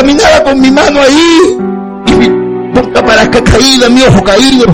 Caminaba 0.00 0.44
con 0.44 0.60
mi 0.60 0.70
mano 0.70 1.00
ahí. 1.00 1.58
Y 2.06 2.12
mi 2.12 2.28
boca 2.72 3.04
para 3.04 3.22
acá 3.22 3.42
caída, 3.44 3.88
mi 3.88 4.02
ojo 4.02 4.22
caído. 4.24 4.66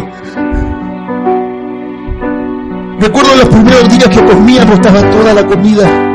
Recuerdo 3.00 3.36
los 3.36 3.48
primeros 3.48 3.88
días 3.88 4.08
que 4.08 4.24
comíamos, 4.24 4.74
estaba 4.74 5.10
toda 5.10 5.34
la 5.34 5.46
comida 5.46 6.06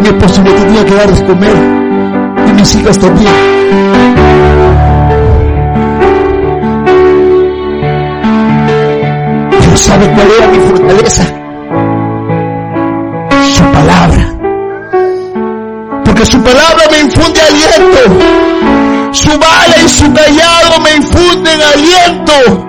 mi 0.00 0.08
esposo 0.08 0.42
me 0.42 0.50
tenía 0.52 0.84
que 0.84 0.94
dar 0.94 1.10
de 1.10 1.24
comer 1.24 1.56
y 2.48 2.52
mis 2.52 2.74
hijas 2.76 2.98
también. 2.98 3.32
Dios 9.60 9.80
sabe 9.80 10.06
cuál 10.14 10.28
era 10.38 10.46
mi 10.48 10.58
fortaleza. 10.58 11.24
Su 13.56 13.64
palabra. 13.64 14.15
Porque 16.16 16.32
su 16.32 16.42
palabra 16.42 16.88
me 16.90 17.00
infunde 17.00 17.40
aliento. 17.42 19.12
Su 19.12 19.38
bala 19.38 19.76
y 19.84 19.88
su 19.88 20.10
callado 20.14 20.80
me 20.80 20.94
infunden 20.94 21.60
aliento. 21.60 22.68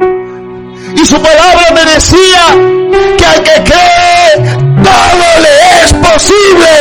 Y 0.98 1.06
su 1.06 1.16
palabra 1.22 1.72
me 1.74 1.86
decía 1.94 2.44
que 3.18 3.26
al 3.26 3.44
que 3.44 3.64
cree 3.64 4.58
todo 4.84 5.28
le 5.40 5.82
es 5.82 5.94
posible. 5.94 6.74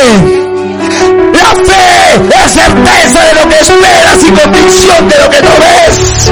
La 1.31 1.55
fe 1.55 2.43
es 2.43 2.51
certeza 2.51 3.23
de 3.23 3.33
lo 3.35 3.47
que 3.47 3.59
esperas 3.59 4.23
y 4.23 4.31
convicción 4.31 5.07
de 5.07 5.17
lo 5.19 5.29
que 5.29 5.41
no 5.43 5.51
ves. 5.61 6.31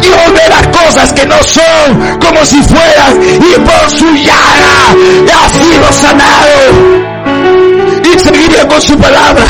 Dios 0.00 0.32
ve 0.32 0.48
las 0.48 0.66
cosas 0.68 1.12
que 1.12 1.26
no 1.26 1.36
son 1.42 2.18
como 2.18 2.46
si 2.46 2.62
fueran 2.62 3.22
y 3.22 3.60
por 3.60 3.90
su 3.90 4.06
llaga 4.06 4.94
ha 5.34 5.48
sido 5.50 5.92
sanado. 5.92 7.09
Y 8.20 8.22
seguiría 8.22 8.68
con 8.68 8.80
su 8.82 8.98
palabra. 8.98 9.44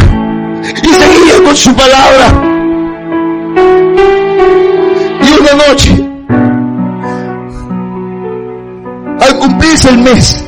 Y 0.63 0.89
seguiría 0.89 1.45
con 1.45 1.57
su 1.57 1.75
palabra. 1.75 2.43
Y 5.23 5.41
una 5.41 5.67
noche, 5.67 6.09
al 9.21 9.39
cumplirse 9.39 9.91
el 9.91 9.99
mes, 9.99 10.45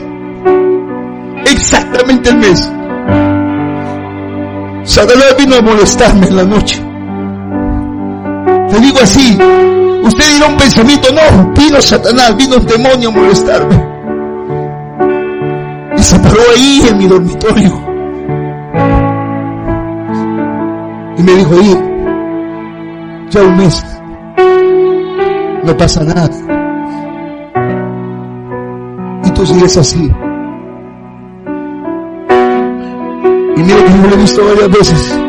exactamente 1.46 2.30
el 2.30 2.36
mes, 2.36 2.72
Satanás 4.84 5.34
vino 5.38 5.56
a 5.56 5.62
molestarme 5.62 6.26
en 6.28 6.36
la 6.36 6.44
noche. 6.44 6.80
Te 8.70 8.80
digo 8.80 8.98
así, 9.02 9.36
usted 10.02 10.32
dirá 10.32 10.46
un 10.46 10.56
pensamiento, 10.56 11.08
no, 11.12 11.52
vino 11.54 11.82
Satanás, 11.82 12.36
vino 12.36 12.56
un 12.56 12.66
demonio 12.66 13.08
a 13.08 13.12
molestarme. 13.12 13.84
Y 15.96 16.02
se 16.02 16.18
paró 16.20 16.40
ahí 16.54 16.82
en 16.88 16.98
mi 16.98 17.06
dormitorio. 17.08 17.91
Y 21.22 21.24
me 21.24 21.34
dijo, 21.34 21.54
ahí, 21.54 21.78
ya 23.30 23.42
un 23.42 23.56
mes, 23.56 23.86
no 25.62 25.76
pasa 25.76 26.02
nada. 26.02 26.28
Y 29.24 29.30
tú 29.30 29.46
sigues 29.46 29.76
así. 29.76 30.10
Y 33.56 33.60
mira 33.60 33.84
que 33.84 33.92
yo 33.92 34.08
lo 34.08 34.14
he 34.14 34.16
visto 34.16 34.44
varias 34.44 34.70
veces. 34.70 35.20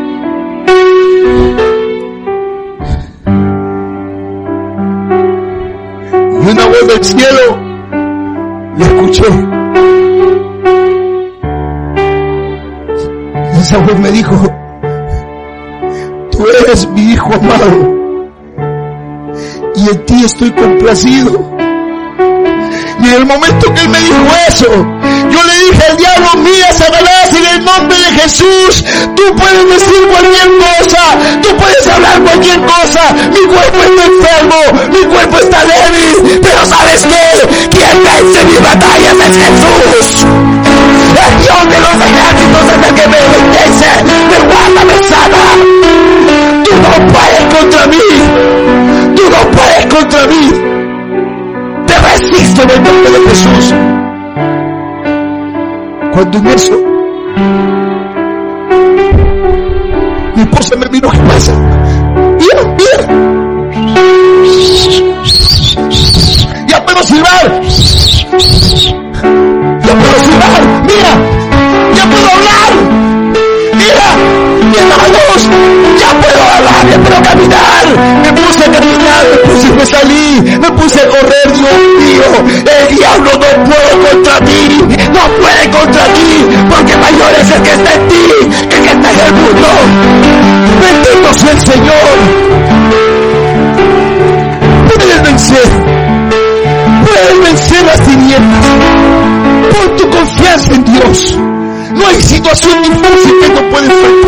Y 6.42 6.52
una 6.52 6.66
voz 6.66 6.88
del 6.88 7.04
cielo 7.04 7.60
le 8.78 8.86
escuché. 8.86 9.30
Y 13.54 13.60
esa 13.60 13.78
voz 13.78 14.00
me 14.00 14.12
dijo, 14.12 14.63
tú 16.34 16.48
eres 16.48 16.88
mi 16.90 17.14
hijo 17.14 17.34
amado 17.34 17.94
y 19.76 19.90
en 19.90 20.06
ti 20.06 20.24
estoy 20.26 20.52
complacido. 20.52 21.32
Y 23.02 23.08
en 23.08 23.14
el 23.14 23.26
momento 23.26 23.74
que 23.74 23.82
él 23.82 23.90
me 23.90 24.00
dijo 24.00 24.26
eso, 24.48 24.68
yo 25.30 25.44
le 25.44 25.54
dije 25.66 25.84
al 25.90 25.98
diablo, 25.98 26.30
mira 26.38 26.72
Satanás, 26.72 27.30
en 27.36 27.46
el 27.46 27.66
nombre 27.66 27.98
de 27.98 28.22
Jesús, 28.22 28.84
tú 29.16 29.24
puedes 29.36 29.68
decir 29.68 30.08
cualquier 30.10 30.48
cosa, 30.58 31.04
tú 31.42 31.58
puedes 31.58 31.88
hablar 31.88 32.22
cualquier 32.22 32.62
cosa, 32.62 33.14
mi 33.30 33.46
cuerpo 33.54 33.80
está 33.84 34.06
enfermo, 34.06 34.90
mi 34.92 35.06
cuerpo 35.14 35.38
está 35.38 35.66
débil, 35.66 36.40
pero 36.42 36.66
¿sabes 36.66 37.06
qué? 37.06 37.68
Quien 37.70 38.04
vence 38.04 38.46
mis 38.46 38.62
batallas 38.62 39.16
es 39.16 39.38
Jesús. 39.38 40.26
El 41.14 41.40
Dios 41.42 41.64
de 41.70 41.80
los 41.80 41.96
ejércitos 42.08 42.64
es 42.72 42.88
el 42.88 42.96
que 42.96 43.08
me 43.08 43.22
bendice, 43.34 44.04
me 44.30 44.40
guarda, 44.48 44.86
me 44.86 45.08
sana. 45.08 46.13
Tú 46.74 46.80
no 46.82 47.08
puedes 47.14 47.44
contra 47.56 47.88
mí, 47.88 48.04
tú 49.16 49.24
no 49.30 49.52
puedes 49.52 49.86
contra 49.86 50.28
mí 50.28 50.74
resisto 52.14 52.62
en 52.64 52.70
el 52.70 52.84
nombre 52.84 53.12
de 53.12 53.20
Jesús. 53.30 53.74
Cuando 56.14 56.38
en 56.38 56.48
eso, 56.48 56.80
mi 60.36 60.42
esposa 60.42 60.76
me 60.78 60.90
miró, 60.90 61.10
¿qué 61.12 61.20
pasa? 61.20 61.54
Mira, 62.40 62.64
mira. 62.78 63.08
Ya 66.68 66.86
puedo 66.86 67.04
silbar. 67.04 67.62
Me 77.36 78.32
puse 78.34 78.64
a 78.64 78.72
caminar, 78.72 79.26
me 79.32 79.38
puse, 79.52 79.70
me 79.72 79.86
salí, 79.86 80.58
me 80.62 80.72
puse 80.72 81.02
a 81.02 81.08
correr, 81.08 81.52
Dios 81.52 81.74
mío. 81.98 82.30
El 82.80 82.96
diablo 82.96 83.32
no 83.34 83.64
puede 83.64 84.12
contra 84.12 84.40
ti, 84.46 84.68
no 85.12 85.22
puede 85.42 85.70
contra 85.72 86.04
ti, 86.14 86.46
porque 86.70 86.96
mayor 86.96 87.32
es 87.42 87.50
el 87.50 87.62
que 87.64 87.72
está 87.72 87.94
en 87.96 88.08
ti 88.08 88.26
que 88.70 88.76
el 88.78 88.84
que 88.84 88.90
está 88.90 89.12
en 89.12 89.20
el 89.20 89.34
mundo. 89.34 89.68
Bendito 90.80 91.34
sea 91.40 91.52
el 91.52 91.60
Señor. 91.60 92.14
Puedes 94.94 95.24
vencer, 95.24 95.70
puedes 97.04 97.44
vencer 97.44 97.86
las 97.86 98.00
tinieblas. 98.02 98.66
Pon 99.72 99.98
tu 99.98 100.10
confianza 100.10 100.74
en 100.74 100.84
Dios. 100.86 101.38
No 101.96 102.08
hay 102.08 102.22
situación 102.22 102.82
difícil 102.84 103.40
que 103.42 103.50
no 103.50 103.70
puedes. 103.72 104.23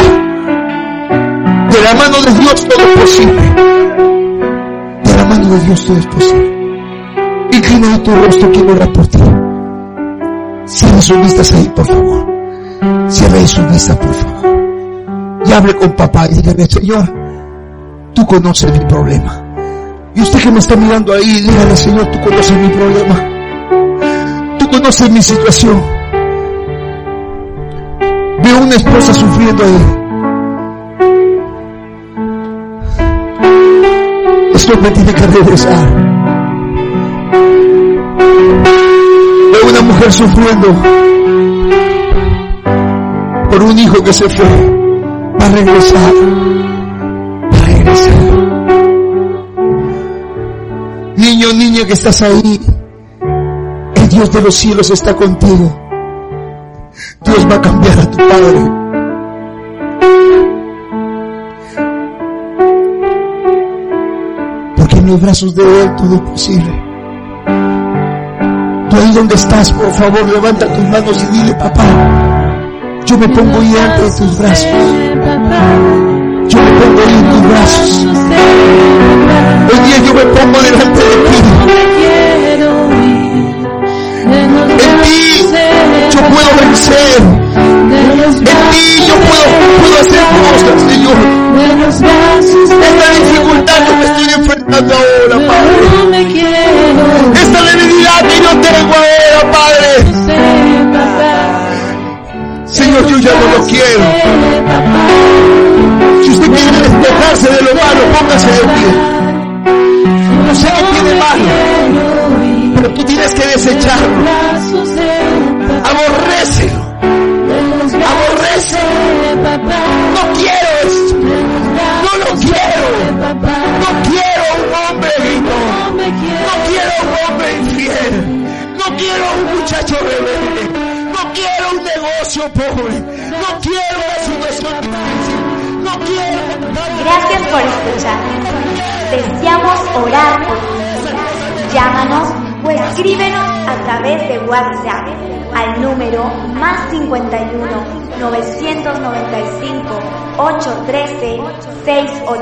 De 1.86 1.92
la 1.92 1.98
mano 2.00 2.20
de 2.20 2.32
Dios 2.40 2.68
todo 2.68 2.84
es 2.84 3.00
posible 3.00 3.76
de 5.50 5.60
Dios 5.60 5.86
todo 5.86 5.98
es 5.98 6.08
posible. 6.08 7.48
Inclina 7.52 8.04
tu 8.04 8.16
rostro, 8.16 8.52
quiero 8.52 8.74
orar 8.74 8.94
por 8.94 9.08
ti. 9.08 9.20
Cierra 10.66 11.02
sus 11.02 11.18
vistas 11.22 11.54
ahí, 11.54 11.72
por 11.76 11.86
favor. 11.86 12.28
Cierra 13.10 13.48
sus 13.48 13.72
vistas, 13.72 13.98
por 13.98 14.14
favor. 14.14 15.44
Y 15.46 15.52
hable 15.52 15.76
con 15.76 15.92
papá 15.92 16.28
y 16.30 16.36
dígale, 16.36 16.66
Señor, 16.66 17.14
tú 18.14 18.26
conoces 18.26 18.72
mi 18.72 18.86
problema. 18.86 19.42
Y 20.16 20.22
usted 20.22 20.40
que 20.40 20.52
me 20.52 20.60
está 20.60 20.76
mirando 20.76 21.14
ahí, 21.14 21.42
dígale, 21.42 21.78
Señor, 21.78 22.06
tú 22.12 22.22
conoces 22.22 22.58
mi 22.58 22.70
problema. 22.70 24.58
Tú 24.58 24.70
conoces 24.70 25.12
mi 25.12 25.22
situación. 25.22 25.84
Veo 28.44 28.58
una 28.60 28.76
esposa 28.76 29.14
sufriendo 29.14 29.64
ahí. 29.64 30.05
Este 34.76 34.88
hombre 34.88 34.92
tiene 34.92 35.14
que 35.14 35.28
regresar. 35.28 35.96
Veo 39.52 39.70
una 39.70 39.82
mujer 39.82 40.12
sufriendo 40.12 40.68
por 43.50 43.64
un 43.64 43.80
hijo 43.80 44.04
que 44.04 44.14
se 44.14 44.30
fue. 44.30 44.46
Va 45.40 45.46
a 45.46 45.50
regresar. 45.50 46.14
Va 47.54 47.58
a 47.58 47.66
regresar. 47.66 48.24
Niño, 51.18 51.54
niña 51.54 51.86
que 51.86 51.94
estás 51.94 52.22
ahí. 52.22 52.60
El 53.96 54.10
Dios 54.10 54.32
de 54.32 54.42
los 54.42 54.56
cielos 54.56 54.90
está 54.92 55.16
contigo. 55.16 55.82
Dios 57.24 57.48
va 57.50 57.56
a 57.56 57.62
cambiar 57.62 58.00
a 58.00 58.12
tu 58.12 58.18
padre. 58.18 58.85
Los 65.16 65.22
brazos 65.22 65.56
de 65.56 65.64
Él 65.64 65.96
todo 65.96 66.16
es 66.16 66.22
posible. 66.22 66.84
Tú 68.90 68.98
ahí 68.98 69.14
donde 69.14 69.36
estás, 69.36 69.72
por 69.72 69.90
favor, 69.94 70.28
levanta 70.28 70.68
tus 70.68 70.84
manos 70.90 71.24
y 71.24 71.38
dile, 71.38 71.56
papá, 71.56 71.84
yo 73.06 73.18
me 73.18 73.30
pongo 73.30 73.60
ahí 73.62 73.76
ante 73.78 74.18
tus 74.18 74.38
brazos. 74.38 74.68
Yo 76.50 76.60
me 76.60 76.72
pongo 76.72 77.02
ahí 77.02 77.16
en 77.16 77.30
tus 77.30 77.42
brazos. 77.48 79.15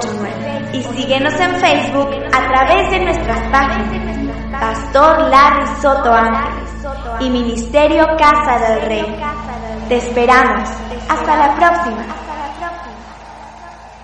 689 0.02 0.70
y 0.74 0.84
síguenos 0.96 1.34
en 1.40 1.56
Facebook 1.60 2.10
a 2.32 2.48
través 2.52 2.92
de 2.92 3.00
nuestras 3.06 3.40
páginas 3.50 4.24
Pastor 4.60 5.30
Larry 5.30 5.82
Soto 5.82 6.14
Ángeles 6.14 6.70
y 7.20 7.30
Ministerio 7.30 8.06
Casa 8.18 8.60
del 8.60 8.82
Rey. 8.84 9.16
Te 9.90 9.98
esperamos. 9.98 10.70
Hasta 11.10 11.36
la 11.36 11.56
próxima. 11.56 12.03